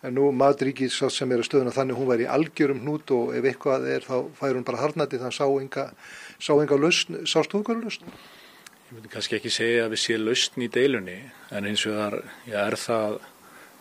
En 0.00 0.14
nú 0.16 0.30
Madríkis 0.32 0.96
sem 1.12 1.32
er 1.32 1.42
að 1.42 1.48
stöðuna 1.50 1.74
þannig 1.76 1.98
hún 1.98 2.08
var 2.08 2.22
í 2.22 2.28
algjörum 2.30 2.78
hnút 2.86 3.10
og 3.12 3.34
ef 3.36 3.44
eitthvað 3.50 3.88
er 3.92 4.06
þá 4.06 4.14
fær 4.38 4.56
hún 4.56 4.64
bara 4.64 4.80
harnandi 4.80 5.20
þannig 5.20 5.34
að 5.34 5.36
sá 5.36 5.46
enga, 5.60 5.84
sá 6.40 6.52
lausn, 6.56 7.18
sást 7.28 7.52
þú 7.52 7.60
eitthvað 7.60 7.84
lausn? 7.84 8.14
Ég 8.88 8.96
myndi 8.96 9.12
kannski 9.12 9.36
ekki 9.36 9.52
segja 9.52 9.84
að 9.84 9.92
við 9.92 10.02
séum 10.06 10.24
lausn 10.24 10.64
í 10.64 10.70
deilunni 10.72 11.18
en 11.52 11.68
eins 11.68 11.84
og 11.86 12.00
það 12.00 12.16
er 12.64 12.78
það 12.80 13.20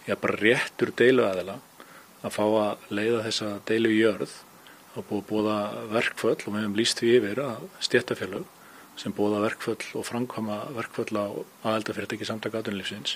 já, 0.10 0.16
bara 0.20 0.40
réttur 0.44 0.92
deiluæðila 1.00 1.58
að 2.20 2.36
fá 2.36 2.44
að 2.44 2.86
leiða 2.92 3.26
þessa 3.30 3.56
deilu 3.72 3.96
í 3.96 4.04
jörð 4.04 4.36
og 5.00 5.06
búið 5.08 5.26
búða 5.30 5.58
verkföll 5.94 6.36
og 6.36 6.48
við 6.52 6.62
hefum 6.62 6.80
líst 6.80 7.00
því 7.00 7.12
yfir 7.16 7.44
að 7.46 7.68
stjættafélög 7.88 8.56
sem 9.00 9.16
bóða 9.16 9.44
verkföll 9.46 9.94
og 9.96 10.08
framkvama 10.08 10.58
verkföll 10.76 11.14
á 11.16 11.28
aðeldafyrirtæki 11.64 12.28
samtaka 12.28 12.60
aðunlífsins 12.60 13.16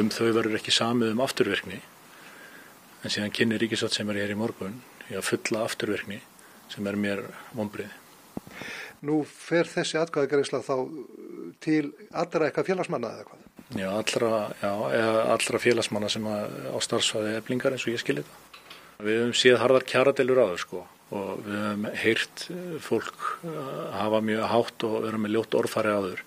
um 0.00 0.08
þau 0.10 0.30
verður 0.32 0.56
ekki 0.58 0.72
samið 0.74 1.12
um 1.12 1.22
afturverkni 1.24 1.82
en 3.04 3.12
síðan 3.12 3.34
kynni 3.36 3.58
Ríkisátt 3.60 3.94
sem 3.96 4.08
er 4.10 4.22
hér 4.22 4.32
í 4.32 4.38
morgun 4.38 4.80
í 5.10 5.18
að 5.18 5.26
fulla 5.28 5.66
afturverkni 5.68 6.22
sem 6.72 6.86
er 6.88 6.96
mér 6.96 7.22
vonbrið. 7.52 7.92
Nú 9.04 9.20
fer 9.28 9.68
þessi 9.68 9.98
atkvæðagarisla 10.00 10.62
þá 10.64 10.76
til 11.64 11.92
allra 12.10 12.48
eitthvað 12.48 12.70
félagsmanna 12.70 13.12
eða 13.12 13.26
hvað? 13.28 13.44
Já, 13.74 13.88
allra, 13.90 14.30
já, 14.62 14.72
allra 15.34 15.60
félagsmanna 15.60 16.08
sem 16.12 16.24
á 16.24 16.76
starfsfæði 16.84 17.36
eflingar 17.40 17.76
eins 17.76 17.84
og 17.84 17.92
ég 17.94 18.00
skilir 18.00 18.26
það. 18.28 18.60
Við 19.04 19.18
hefum 19.18 19.34
síðan 19.36 19.60
harðar 19.60 19.86
kjaradelur 19.90 20.40
á 20.40 20.46
þau 20.52 20.60
sko 20.62 20.82
og 21.14 21.42
við 21.44 21.58
hefum 21.60 21.88
heyrt 22.00 22.44
eh, 22.54 22.76
fólk 22.82 23.24
eh, 23.44 23.72
hafa 23.98 24.20
mjög 24.24 24.46
hátt 24.52 24.86
og 24.88 24.94
vera 25.04 25.20
með 25.20 25.34
ljótt 25.36 25.58
orðfæri 25.58 25.92
á 25.92 26.00
þau. 26.06 26.22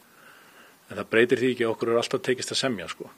En 0.87 0.99
það 0.99 1.09
breytir 1.13 1.41
því 1.41 1.53
ekki 1.55 1.69
okkur 1.71 1.93
er 1.93 2.01
alltaf 2.01 2.23
tekist 2.27 2.53
að 2.53 2.61
semja 2.61 2.89
sko. 2.91 3.09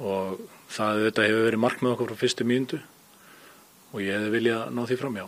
Og 0.00 0.40
það 0.72 1.04
þetta 1.06 1.26
hefur 1.26 1.46
verið 1.48 1.62
markmið 1.64 1.92
okkur 1.94 2.10
frá 2.12 2.20
fyrstu 2.22 2.46
mínundu 2.48 2.80
og 3.90 4.00
ég 4.04 4.16
hefði 4.16 4.32
viljað 4.36 4.72
ná 4.72 4.82
því 4.88 4.98
fram 5.00 5.20
hjá. 5.20 5.26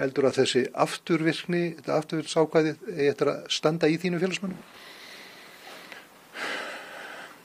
Heldur 0.00 0.28
að 0.28 0.40
þessi 0.40 0.64
afturvirkni, 0.86 1.62
þetta 1.78 2.00
afturvirksákvæði, 2.00 2.74
er 2.96 3.12
þetta 3.12 3.30
að 3.32 3.46
standa 3.54 3.90
í 3.90 4.00
þínu 4.02 4.20
félagsmannum? 4.22 4.66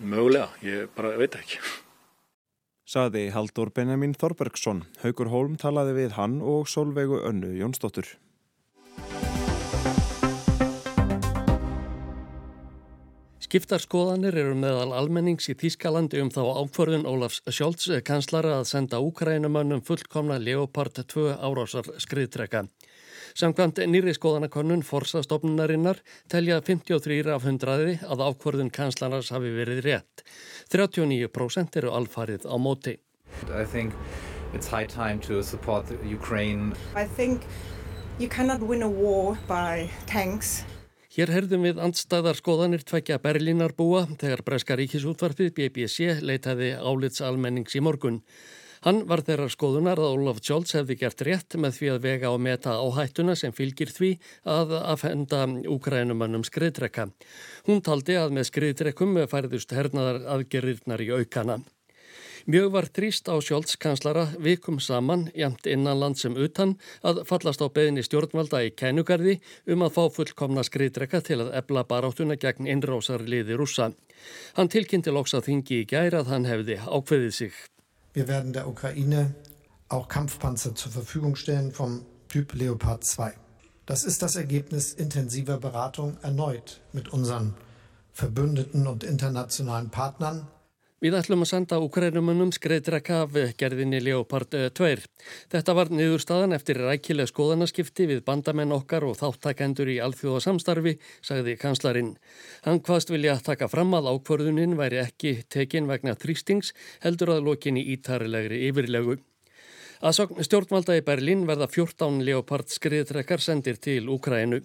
Mögulega, 0.02 0.50
ég 0.66 0.90
bara 0.98 1.14
veit 1.20 1.38
ekki 1.38 1.62
saði 2.92 3.30
Haldur 3.32 3.70
Benjamin 3.72 4.14
Þorbergsson. 4.20 4.84
Haugur 5.00 5.30
Hólm 5.32 5.56
talaði 5.60 5.94
við 5.96 6.18
hann 6.18 6.42
og 6.44 6.68
Solveigu 6.68 7.22
Önnu 7.24 7.54
Jónsdóttur. 7.56 8.10
Skiptarskoðanir 13.52 14.38
eru 14.40 14.54
meðal 14.56 14.94
almennings 14.96 15.50
í 15.52 15.54
Tískalandi 15.60 16.22
um 16.24 16.30
þá 16.32 16.40
ákvörðun 16.62 17.02
Ólafs 17.04 17.42
Sjólds 17.52 17.90
kanslara 18.08 18.54
að 18.62 18.70
senda 18.70 19.02
úkrænumannum 19.04 19.82
fullkomna 19.84 20.38
Leopard 20.40 21.02
2 21.12 21.34
árásar 21.36 21.90
skriðtrekka. 22.00 22.62
Samkvæmt 23.36 23.84
nýri 23.92 24.16
skoðanakonun 24.16 24.86
forsastofnunarinnar 24.88 26.00
telja 26.32 26.62
53 26.64 27.28
af 27.36 27.44
hundraði 27.44 28.00
að 28.08 28.24
ákvörðun 28.30 28.72
kanslarnas 28.72 29.36
hafi 29.36 29.52
verið 29.60 29.84
rétt. 29.84 30.24
39% 30.72 31.76
eru 31.84 31.92
alfarið 31.92 32.48
á 32.48 32.56
móti. 32.56 33.02
I 33.52 33.68
think 33.68 33.92
it's 34.56 34.72
high 34.72 34.88
time 34.88 35.20
to 35.28 35.44
support 35.44 35.92
Ukraine. 36.08 36.72
I 36.96 37.04
think 37.04 37.44
you 38.18 38.30
cannot 38.30 38.64
win 38.64 38.82
a 38.82 38.88
war 38.88 39.36
by 39.50 39.90
tanks. 40.08 40.64
Hér 41.12 41.28
herðum 41.28 41.66
við 41.68 41.80
andstæðar 41.84 42.38
skoðanir 42.40 42.86
tvekja 42.88 43.18
Berlínar 43.20 43.74
búa 43.76 44.06
þegar 44.16 44.46
Breska 44.48 44.78
ríkisútvarfið 44.80 45.50
BBC 45.58 46.22
leitaði 46.24 46.70
álits 46.80 47.20
almennings 47.28 47.76
í 47.76 47.82
morgun. 47.84 48.22
Hann 48.86 49.02
var 49.10 49.20
þeirra 49.28 49.50
skoðunar 49.52 50.00
að 50.00 50.16
Ólaf 50.16 50.40
Tjólds 50.40 50.72
hefði 50.78 50.96
gert 51.02 51.26
rétt 51.28 51.58
með 51.60 51.76
því 51.76 51.90
að 51.92 52.00
vega 52.08 52.32
og 52.32 52.40
meta 52.46 52.78
áhættuna 52.80 53.36
sem 53.36 53.52
fylgir 53.52 53.92
því 53.92 54.14
að 54.56 54.72
aðfenda 54.80 55.44
úkrænumannum 55.76 56.48
skriðdrekka. 56.48 57.10
Hún 57.68 57.84
taldi 57.84 58.16
að 58.16 58.32
með 58.40 58.48
skriðdrekkum 58.54 59.20
færðust 59.36 59.76
hernaðar 59.76 60.24
aðgerðirnar 60.38 61.04
í 61.04 61.12
aukana. 61.12 61.60
Mjög 62.46 62.72
var 62.74 62.88
þrýst 62.90 63.30
á 63.30 63.38
Sjólds 63.38 63.76
kanslara 63.78 64.24
vikum 64.42 64.80
saman, 64.82 65.28
jæmt 65.38 65.68
innanland 65.70 66.18
sem 66.18 66.34
utan, 66.34 66.74
að 67.06 67.22
fallast 67.30 67.62
á 67.62 67.70
beðinni 67.70 68.02
stjórnvalda 68.06 68.64
í 68.66 68.72
kænugarði 68.74 69.38
um 69.70 69.86
að 69.86 69.94
fá 69.98 70.04
fullkomna 70.16 70.64
skriðdrekka 70.66 71.22
til 71.28 71.42
að 71.44 71.54
ebla 71.60 71.84
baráttuna 71.86 72.40
gegn 72.42 72.70
innrósar 72.70 73.22
liði 73.22 73.60
rúsa. 73.60 73.92
Hann 74.58 74.72
tilkynnti 74.74 75.14
loks 75.14 75.36
að 75.38 75.52
þingi 75.52 75.84
í 75.84 75.88
gæra 75.90 76.24
að 76.24 76.34
hann 76.34 76.50
hefði 76.50 76.80
ákveðið 76.82 77.36
sig. 77.38 77.54
Wir 78.14 78.28
werden 78.28 78.54
der 78.54 78.68
Ukraine 78.68 79.36
auch 79.90 80.08
Kampfpanzer 80.08 80.74
zur 80.76 80.92
Verfügung 80.92 81.36
stellen 81.36 81.72
vom 81.72 82.02
Typ 82.28 82.54
Leopard 82.54 83.04
2. 83.04 83.34
Das 83.86 84.04
ist 84.04 84.22
das 84.22 84.36
Ergebnis 84.36 84.94
intensiver 84.94 85.58
Beratung 85.58 86.18
erneut 86.22 86.82
mit 86.94 87.10
unseren 87.10 87.54
Verbündeten 88.14 88.88
und 88.88 89.04
internationalen 89.04 89.90
Partnern. 89.90 90.48
Við 91.02 91.16
ætlum 91.18 91.42
að 91.42 91.48
senda 91.50 91.78
úkrænumunum 91.82 92.52
skreiðdrekka 92.54 93.24
af 93.24 93.38
gerðinni 93.58 93.98
Leopard 94.06 94.52
2. 94.78 95.08
Þetta 95.50 95.74
var 95.74 95.90
niðurstaðan 95.90 96.54
eftir 96.54 96.78
rækileg 96.78 97.32
skoðanaskipti 97.32 98.06
við 98.12 98.22
bandamenn 98.28 98.76
okkar 98.76 99.08
og 99.08 99.16
þáttakendur 99.18 99.90
í 99.90 99.96
alþjóðasamstarfi, 100.06 100.94
sagði 101.26 101.56
kanslarinn. 101.58 102.12
Hann 102.68 102.84
hvaðst 102.86 103.10
vilja 103.10 103.40
taka 103.42 103.66
fram 103.72 103.98
að 103.98 104.12
ákvörðunin 104.12 104.78
væri 104.78 105.02
ekki 105.02 105.34
tekin 105.50 105.90
vegna 105.90 106.14
þrýstings, 106.14 106.70
heldur 107.02 107.34
að 107.34 107.50
lokinni 107.50 107.82
ítarilegri 107.96 108.62
yfirlegu. 108.70 109.18
Að 110.06 110.22
stjórnvalda 110.46 111.02
í 111.02 111.06
Berlín 111.10 111.48
verða 111.50 111.66
14 111.66 112.22
Leopard 112.30 112.70
skriðtrekkar 112.70 113.42
sendir 113.42 113.82
til 113.82 114.06
Úkrænu. 114.06 114.62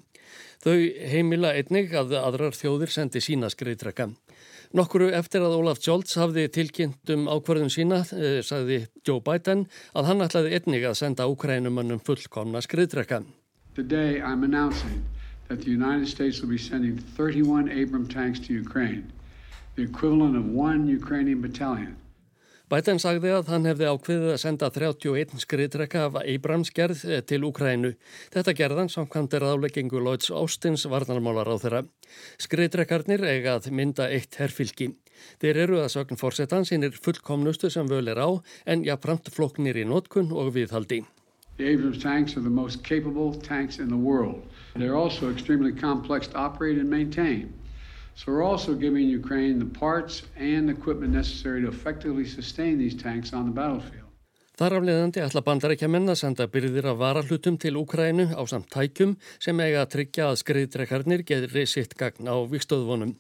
Þau 0.61 0.77
heimila 1.17 1.57
einnig 1.57 1.97
að 1.97 2.19
aðrar 2.21 2.53
þjóðir 2.61 2.93
sendi 2.93 3.25
sína 3.25 3.49
skriðtrekka. 3.49 4.11
Nokkuru 4.75 5.13
eftir 5.15 5.45
að 5.47 5.59
Olaf 5.61 5.79
Scholz 5.79 6.17
hafði 6.19 6.49
tilkynnt 6.51 7.13
um 7.15 7.27
ákvarðun 7.31 7.71
sína, 7.71 8.01
eh, 8.13 8.41
sagði 8.43 8.87
Joe 9.07 9.21
Biden, 9.21 9.67
að 9.95 10.07
hann 10.07 10.25
ætlaði 10.25 10.55
einnig 10.59 10.83
að 10.83 10.97
senda 10.97 11.29
Ukrænumannum 11.31 12.01
fullkomna 12.01 12.63
skriðdrekka. 12.65 13.23
Today 13.75 14.21
I'm 14.21 14.43
announcing 14.43 15.05
that 15.49 15.61
the 15.61 15.71
United 15.71 16.09
States 16.09 16.41
will 16.41 16.49
be 16.49 16.59
sending 16.59 16.99
31 16.99 17.69
Abram 17.69 18.09
tanks 18.09 18.41
to 18.41 18.53
Ukraine, 18.53 19.13
the 19.77 19.83
equivalent 19.83 20.37
of 20.37 20.47
one 20.47 20.89
Ukrainian 20.89 21.41
battalion. 21.41 21.97
Biden 22.67 22.99
sagði 22.99 23.31
að 23.31 23.51
hann 23.53 23.67
hefði 23.69 23.87
ákveðið 23.95 24.33
að 24.33 24.41
senda 24.43 24.69
31 24.75 25.39
skriðdrekka 25.39 26.01
af 26.09 26.17
Abrams-gerð 26.19 27.03
eh, 27.07 27.21
til 27.23 27.45
Ukrænu. 27.47 27.93
Þetta 28.35 28.55
gerðan 28.59 28.89
samkvæmt 28.91 29.37
er 29.39 29.45
aðleggingu 29.47 30.01
Lloyds 30.03 30.33
Austins 30.35 30.83
varnarmálar 30.91 31.47
á 31.47 31.55
þeirra. 31.63 31.83
Skriðdrekkarnir 32.43 33.23
eiga 33.23 33.55
að 33.61 33.69
mynda 33.71 34.09
eitt 34.11 34.35
herrfylki. 34.43 34.89
Þeir 35.39 35.61
eru 35.63 35.79
að 35.85 35.93
sögn 35.95 36.19
fórsetan 36.19 36.67
sínir 36.67 36.99
fullkomnustu 36.99 37.71
sem 37.71 37.87
völ 37.87 38.11
er 38.11 38.19
á 38.19 38.35
en 38.67 38.83
jafnframt 38.83 39.31
floknir 39.31 39.79
í 39.79 39.87
nótkun 39.87 40.35
og 40.35 40.51
viðhaldi. 40.59 41.05
The 41.63 41.71
Abrams 41.71 42.03
tanks 42.03 42.35
are 42.37 42.43
the 42.43 42.51
most 42.51 42.83
capable 42.83 43.33
tanks 43.47 43.79
in 43.79 43.95
the 43.95 44.03
world. 44.11 44.43
They're 44.75 44.99
also 44.99 45.31
extremely 45.31 45.71
complex 45.71 46.27
to 46.35 46.37
operate 46.37 46.81
and 46.81 46.91
maintain. 46.91 47.55
So 48.17 48.33
we're 48.33 48.43
also 48.43 48.75
giving 48.75 49.09
Ukraine 49.09 49.59
the 49.59 49.79
parts 49.79 50.23
and 50.37 50.71
equipment 50.71 51.13
necessary 51.13 51.61
to 51.63 51.69
effectively 51.69 52.25
sustain 52.25 52.79
these 52.79 52.97
tanks 52.97 53.33
on 53.33 53.45
the 53.45 53.55
battlefield. 53.61 54.07
Þar 54.57 54.79
afleðandi 54.79 55.21
ætla 55.21 55.43
bandarækja 55.45 55.89
menna 55.93 56.15
að 56.15 56.23
senda 56.23 56.47
byrðir 56.49 56.87
af 56.89 56.97
varahlutum 56.97 57.59
til 57.61 57.77
Úkrænu 57.77 58.25
á 58.33 58.41
samt 58.49 58.71
tækjum 58.73 59.13
sem 59.37 59.59
eiga 59.61 59.83
að 59.83 59.91
tryggja 59.93 60.31
að 60.31 60.39
skriðdrekarnir 60.41 61.25
getur 61.29 61.67
sitt 61.69 61.93
gagn 62.01 62.25
á 62.25 62.41
vikstöðvonum. 62.49 63.13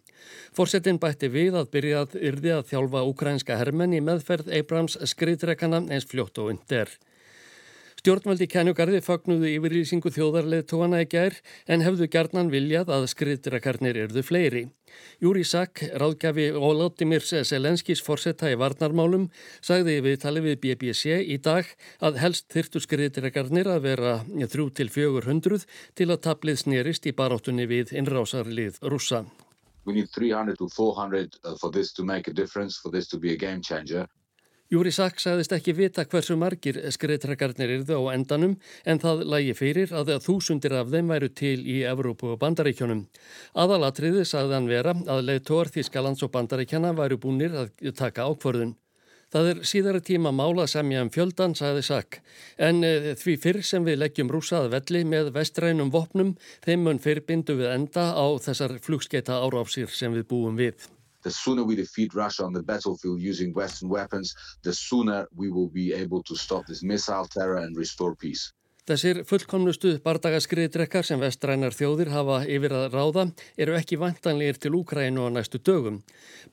Fórsetin 0.57 0.97
bætti 0.97 1.29
við 1.29 1.59
að 1.61 1.69
byrjað 1.77 2.17
yrði 2.31 2.55
að 2.57 2.65
þjálfa 2.71 3.05
úkrænska 3.11 3.61
hermenn 3.61 3.99
í 3.99 4.01
meðferð 4.01 4.49
Abrams 4.63 4.97
skriðdrekana 5.13 5.83
eins 5.93 6.09
fljótt 6.09 6.41
og 6.41 6.55
undir. 6.55 6.89
Stjórnvaldi 8.07 8.47
kænugarði 8.47 9.01
fagnuðu 9.03 9.49
yfirlýsingu 9.51 10.13
þjóðarleð 10.15 10.61
tóana 10.71 11.01
í 11.03 11.07
gær 11.11 11.35
en 11.67 11.81
hefðu 11.83 12.07
gerðnan 12.07 12.53
viljað 12.53 12.93
að 12.95 13.07
skriðdrakarnir 13.11 13.97
erðu 14.05 14.23
fleiri. 14.23 14.61
Júri 15.19 15.41
Sack, 15.43 15.83
ráðgjafi 15.99 16.45
Óláttimir 16.55 17.25
Selenskis 17.27 17.99
fórsetta 18.07 18.53
í 18.53 18.55
varnarmálum, 18.61 19.25
sagði 19.59 19.97
við 20.07 20.21
talið 20.23 20.47
við 20.47 20.61
BBC 20.63 21.17
í 21.19 21.41
dag 21.43 21.67
að 21.99 22.21
helst 22.23 22.47
þyrtu 22.55 22.85
skriðdrakarnir 22.85 23.73
að 23.75 23.83
vera 23.89 24.13
3-400 24.55 25.67
til 25.99 26.07
að 26.07 26.23
taplið 26.29 26.61
snerist 26.63 27.11
í 27.11 27.15
baráttunni 27.17 27.67
við 27.67 27.91
innrásarlið 27.91 28.79
rúsa. 28.87 29.25
We 29.83 29.99
need 29.99 30.15
300 30.15 30.55
to 30.63 30.71
400 30.71 31.43
uh, 31.43 31.57
for 31.59 31.75
this 31.75 31.91
to 31.99 32.07
make 32.07 32.31
a 32.31 32.33
difference, 32.33 32.79
for 32.79 32.95
this 32.95 33.11
to 33.11 33.19
be 33.19 33.35
a 33.35 33.37
game 33.37 33.67
changer. 33.67 34.07
Júri 34.67 34.91
Saks 34.91 35.23
sagðist 35.23 35.53
ekki 35.55 35.77
vita 35.79 36.03
hversu 36.11 36.35
margir 36.35 36.81
skreitrakarnir 36.91 37.71
yrðu 37.77 38.01
á 38.03 38.17
endanum 38.17 38.57
en 38.83 38.99
það 38.99 39.21
lægi 39.31 39.53
fyrir 39.55 39.93
að 39.95 40.17
þúsundir 40.25 40.75
af 40.81 40.91
þeim 40.91 41.13
væru 41.13 41.29
til 41.31 41.61
í 41.63 41.77
Evrópu 41.87 42.33
og 42.33 42.41
Bandaríkjónum. 42.43 43.05
Aðalatriði 43.55 44.25
sagði 44.27 44.57
hann 44.59 44.67
vera 44.67 44.97
að 45.07 45.23
leiðtóar 45.29 45.71
Þískalands 45.71 46.27
og 46.27 46.33
Bandaríkjana 46.35 46.91
væru 46.99 47.21
búinir 47.23 47.55
að 47.55 47.71
taka 47.95 48.27
ákvörðun. 48.27 48.75
Það 49.31 49.53
er 49.53 49.63
síðara 49.71 50.03
tíma 50.03 50.35
mála 50.35 50.67
semja 50.71 51.03
um 51.03 51.13
fjöldan, 51.15 51.55
sagði 51.59 51.87
Sak, 51.87 52.21
en 52.63 52.83
e, 52.87 53.15
því 53.19 53.39
fyrr 53.43 53.63
sem 53.67 53.87
við 53.87 53.99
leggjum 54.03 54.31
rúsað 54.31 54.71
velli 54.75 55.03
með 55.07 55.33
vestrænum 55.35 55.91
vopnum, 55.95 56.35
þeim 56.67 56.87
mun 56.87 57.03
fyrrbindu 57.03 57.59
við 57.59 57.73
enda 57.73 58.13
á 58.15 58.27
þessar 58.43 58.79
flugskeita 58.83 59.39
áráfsir 59.43 59.91
sem 59.91 60.15
við 60.15 60.29
búum 60.31 60.59
við. 60.59 60.87
The 61.27 61.33
sooner 61.33 61.65
we 61.65 61.75
defeat 61.75 62.15
Russia 62.15 62.45
on 62.45 62.53
the 62.53 62.63
battlefield 62.63 63.21
using 63.21 63.53
Western 63.53 63.89
weapons, 63.89 64.33
the 64.63 64.73
sooner 64.73 65.27
we 65.35 65.51
will 65.51 65.67
be 65.67 65.93
able 65.93 66.23
to 66.23 66.37
stop 66.37 66.65
this 66.69 66.85
missile 66.85 67.25
terror 67.25 67.57
and 67.57 67.77
restore 67.77 68.15
peace. 68.15 68.53
Þessir 68.87 69.25
fullkomnustu 69.27 69.97
bardagaskriðdrekkar 70.05 71.03
sem 71.03 71.19
vestrænar 71.19 71.75
þjóðir 71.75 72.13
hafa 72.13 72.37
yfir 72.47 72.71
að 72.71 72.93
ráða 72.93 73.25
eru 73.59 73.75
ekki 73.75 73.99
vantanlegir 73.99 74.61
til 74.63 74.71
Úkrænu 74.79 75.25
á 75.27 75.29
næstu 75.35 75.59
dögum. 75.59 75.97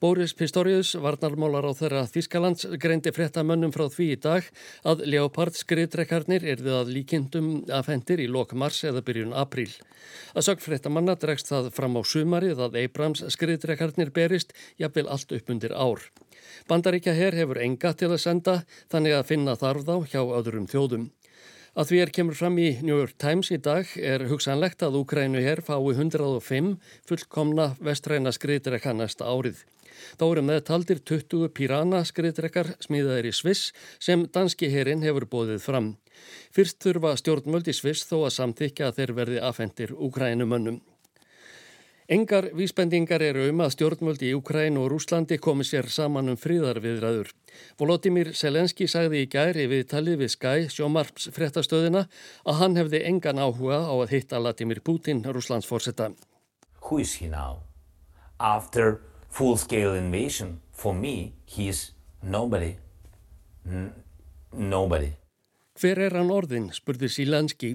Boris 0.02 0.34
Pistorius, 0.34 0.96
varnarmólar 0.98 1.68
á 1.70 1.78
þeirra 1.78 2.02
Þískalands, 2.10 2.66
greindi 2.82 3.14
fréttamönnum 3.14 3.70
frá 3.76 3.86
því 3.86 4.10
í 4.16 4.18
dag 4.26 4.50
að 4.82 5.06
Leopard 5.14 5.62
skriðdrekkarnir 5.62 6.50
erðu 6.56 6.74
að 6.80 6.92
líkindum 6.98 7.54
afhendir 7.70 8.26
í 8.26 8.26
lok 8.26 8.58
mars 8.58 8.82
eða 8.82 9.06
byrjun 9.06 9.38
apríl. 9.38 9.70
Að 10.34 10.50
sög 10.50 10.66
fréttamanna 10.66 11.14
dregst 11.22 11.54
það 11.54 11.70
fram 11.78 12.02
á 12.02 12.02
sumarið 12.02 12.66
að 12.66 12.82
Abrams 12.82 13.22
skriðdrekkarnir 13.30 14.10
berist 14.10 14.58
jafnvel 14.82 15.06
allt 15.06 15.38
upp 15.38 15.54
undir 15.54 15.78
ár. 15.78 16.02
Bandaríkja 16.66 17.14
herr 17.14 17.38
hefur 17.38 17.62
enga 17.62 17.94
til 17.94 18.10
að 18.10 18.24
senda 18.26 18.64
þannig 18.90 19.20
að 19.20 19.28
finna 19.30 19.54
þarf 19.54 19.86
þá 19.86 19.98
hjá 20.10 20.24
öðrum 20.26 20.66
þjóðum. 20.72 21.12
Að 21.74 21.88
því 21.90 22.00
er 22.04 22.10
kemur 22.14 22.36
fram 22.38 22.58
í 22.62 22.68
New 22.86 23.00
York 23.00 23.16
Times 23.18 23.48
í 23.50 23.58
dag 23.58 23.90
er 23.98 24.28
hugsanlegt 24.30 24.84
að 24.86 25.00
Úkrænu 25.00 25.40
hér 25.42 25.64
fái 25.66 25.80
105 25.96 26.68
fullkomna 27.10 27.66
vestræna 27.82 28.30
skriðdrekka 28.36 28.94
næsta 28.94 29.26
árið. 29.26 29.64
Þá 30.20 30.26
eru 30.28 30.44
með 30.46 30.62
taldir 30.68 31.02
20 31.02 31.50
Pirana 31.58 32.04
skriðdrekkar 32.06 32.76
smíðaðir 32.86 33.32
í 33.32 33.34
Sviss 33.34 33.74
sem 33.98 34.28
danski 34.30 34.70
herin 34.70 35.02
hefur 35.02 35.26
bóðið 35.34 35.66
fram. 35.66 35.90
Fyrst 36.54 36.78
þurfa 36.86 37.16
stjórnmöld 37.18 37.66
í 37.66 37.74
Sviss 37.74 38.06
þó 38.06 38.20
að 38.28 38.36
samþykja 38.38 38.92
að 38.92 39.00
þeir 39.00 39.18
verði 39.24 39.46
afhendir 39.50 39.98
Úkrænumönnum. 39.98 40.84
Engar 42.14 42.52
vísbendingar 42.54 43.24
eru 43.26 43.48
um 43.50 43.62
að 43.64 43.72
stjórnmöldi 43.74 44.28
í 44.30 44.34
Ukræn 44.38 44.76
og 44.78 44.92
Rúslandi 44.92 45.40
komi 45.42 45.64
sér 45.66 45.88
saman 45.90 46.28
um 46.30 46.36
fríðarviðræður. 46.38 47.32
Volodymyr 47.80 48.28
Selenski 48.38 48.86
sagði 48.92 49.24
í 49.24 49.30
gæri 49.34 49.64
við 49.72 49.88
talið 49.90 50.20
við 50.22 50.30
Skæ, 50.36 50.52
sjómarps 50.76 51.32
fréttastöðina, 51.34 52.04
að 52.46 52.60
hann 52.60 52.78
hefði 52.78 53.00
engan 53.10 53.42
áhuga 53.42 53.80
á 53.90 53.94
að 53.96 54.14
hitta 54.14 54.42
Vladimir 54.44 54.84
Putin, 54.86 55.24
Rúslands 55.26 55.66
fórsetta. 55.66 56.12
Who 56.84 57.00
is 57.02 57.16
he 57.18 57.32
now? 57.32 57.64
After 58.38 59.00
full-scale 59.34 59.98
invasion, 59.98 60.60
for 60.72 60.94
me, 60.94 61.34
he 61.48 61.68
is 61.70 61.96
nobody. 62.22 62.76
N 63.66 63.90
nobody. 64.52 65.16
Hver 65.82 66.06
er 66.12 66.20
hann 66.20 66.30
orðin, 66.30 66.70
spurði 66.78 67.10
Selenski. 67.10 67.74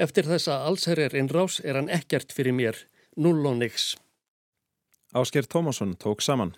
Eftir 0.00 0.24
þessa 0.24 0.62
allsherjar 0.64 1.20
innrás 1.20 1.60
er 1.60 1.76
hann 1.76 1.92
ekkert 1.92 2.32
fyrir 2.32 2.56
mér 2.56 2.86
null 3.16 3.46
og 3.46 3.58
nix. 3.60 3.94
Ásker 5.14 5.46
Tómasson 5.46 5.94
tók 5.96 6.22
saman. 6.22 6.54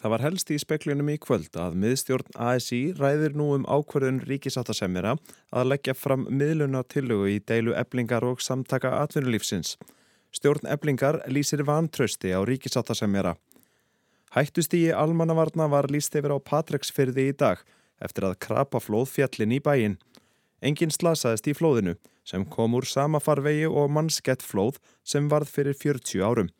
Það 0.00 0.12
var 0.14 0.22
helst 0.24 0.50
í 0.50 0.56
speklinum 0.56 1.10
í 1.12 1.18
kvöld 1.20 1.56
að 1.60 1.74
miðstjórn 1.82 2.36
ASI 2.40 2.80
ræðir 2.96 3.34
nú 3.36 3.50
um 3.52 3.66
ákverðun 3.68 4.22
ríkisáttasemjara 4.24 5.18
að 5.52 5.68
leggja 5.74 5.94
fram 5.94 6.24
miðluna 6.32 6.80
tillögu 6.88 7.28
í 7.34 7.42
deilu 7.44 7.74
eblingar 7.76 8.24
og 8.24 8.40
samtaka 8.40 8.94
atvinnulífsins. 9.02 9.74
Stjórn 10.32 10.64
eblingar 10.72 11.20
lýsir 11.28 11.66
vantrösti 11.68 12.32
á 12.32 12.40
ríkisáttasemjara. 12.48 13.34
Hættust 14.32 14.72
í 14.78 14.86
almannavarna 14.94 15.68
var 15.68 15.90
líst 15.92 16.16
yfir 16.16 16.32
á 16.32 16.38
Patreksfyrði 16.40 17.28
í 17.28 17.36
dag 17.36 17.60
eftir 18.00 18.24
að 18.24 18.38
krapa 18.40 18.80
flóð 18.80 19.10
fjallin 19.18 19.52
í 19.52 19.60
bæin. 19.60 19.98
Engin 20.60 20.92
slasaðist 20.92 21.48
í 21.48 21.54
flóðinu 21.56 21.96
sem 22.24 22.44
kom 22.44 22.76
úr 22.76 22.86
sama 22.86 23.20
farvegi 23.20 23.66
og 23.66 23.90
mannskett 23.90 24.44
flóð 24.44 24.78
sem 25.04 25.28
varð 25.32 25.48
fyrir 25.48 25.76
40 25.76 26.20
árum. 26.20 26.50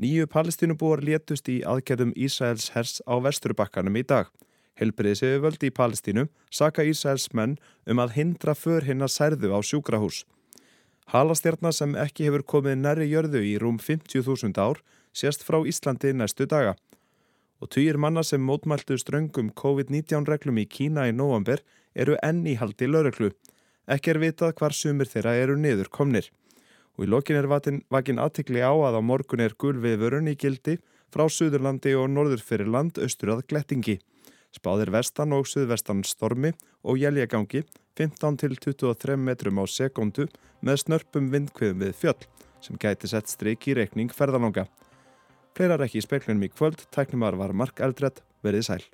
Nýju 0.00 0.28
palestínubúar 0.28 1.02
létust 1.04 1.48
í 1.52 1.60
aðgerðum 1.68 2.12
Ísraels 2.16 2.70
hers 2.76 3.00
á 3.08 3.14
vesturbakkanum 3.24 3.96
í 3.96 4.04
dag. 4.08 4.28
Helbriðis 4.80 5.20
hefur 5.24 5.42
völdi 5.46 5.68
í 5.68 5.74
Palestínu 5.76 6.28
saka 6.50 6.84
Ísraels 6.88 7.28
menn 7.36 7.58
um 7.86 8.00
að 8.00 8.14
hindra 8.16 8.54
för 8.56 8.84
hinn 8.88 9.04
að 9.04 9.12
særðu 9.16 9.52
á 9.52 9.60
sjúkrahús. 9.60 10.22
Halastjarnar 11.12 11.76
sem 11.76 11.96
ekki 11.98 12.28
hefur 12.28 12.44
komið 12.54 12.80
næri 12.80 13.10
jörðu 13.10 13.42
í 13.44 13.58
rúm 13.60 13.76
50.000 13.76 14.56
ár 14.56 14.80
sést 15.12 15.44
frá 15.44 15.60
Íslandi 15.60 16.14
næstu 16.16 16.48
daga. 16.48 16.74
Og 17.60 17.68
týjir 17.70 17.98
manna 18.00 18.24
sem 18.24 18.42
mótmæltu 18.42 18.96
ströngum 18.98 19.52
COVID-19 19.52 20.26
reglum 20.26 20.58
í 20.58 20.66
Kína 20.66 21.04
í 21.10 21.12
november 21.14 21.60
eru 21.94 22.16
enn 22.22 22.44
í 22.46 22.56
haldi 22.60 22.88
lauröklu. 22.88 23.32
Ekki 23.90 24.12
er 24.12 24.20
vitað 24.22 24.54
hvar 24.58 24.74
sumir 24.76 25.10
þeirra 25.10 25.34
eru 25.40 25.56
niður 25.58 25.90
komnir. 25.90 26.30
Og 26.96 27.06
í 27.06 27.10
lokin 27.10 27.38
er 27.40 27.48
vakin 27.48 28.20
aðtikli 28.20 28.60
á 28.60 28.72
að 28.72 28.98
á 28.98 29.02
morgun 29.02 29.40
er 29.40 29.56
gulviðvörun 29.58 30.30
í 30.32 30.36
gildi 30.36 30.78
frá 31.12 31.26
Suðurlandi 31.28 31.94
og 31.96 32.10
Norður 32.12 32.44
fyrir 32.44 32.70
land 32.70 33.00
austur 33.00 33.34
að 33.36 33.46
Glettingi. 33.50 33.98
Spáðir 34.52 34.92
vestan 34.92 35.32
og 35.32 35.48
suðvestan 35.48 36.04
stormi 36.04 36.52
og 36.84 37.00
jæljagangi 37.00 37.64
15 37.96 38.38
til 38.40 38.56
23 38.60 39.16
metrum 39.16 39.60
á 39.60 39.64
sekundu 39.64 40.28
með 40.60 40.84
snörpum 40.84 41.30
vindkviðum 41.32 41.84
við 41.84 41.96
fjöll 41.96 42.28
sem 42.62 42.78
gæti 42.78 43.10
sett 43.10 43.32
stryk 43.32 43.68
í 43.68 43.76
reikning 43.76 44.12
ferðalanga. 44.14 44.68
Fleirar 45.56 45.84
ekki 45.84 46.00
í 46.00 46.06
speiklunum 46.06 46.46
í 46.46 46.52
kvöld, 46.52 46.86
tæknumar 46.94 47.36
var 47.36 47.52
Mark 47.52 47.80
Eldred, 47.84 48.22
verið 48.44 48.68
sæl. 48.68 48.84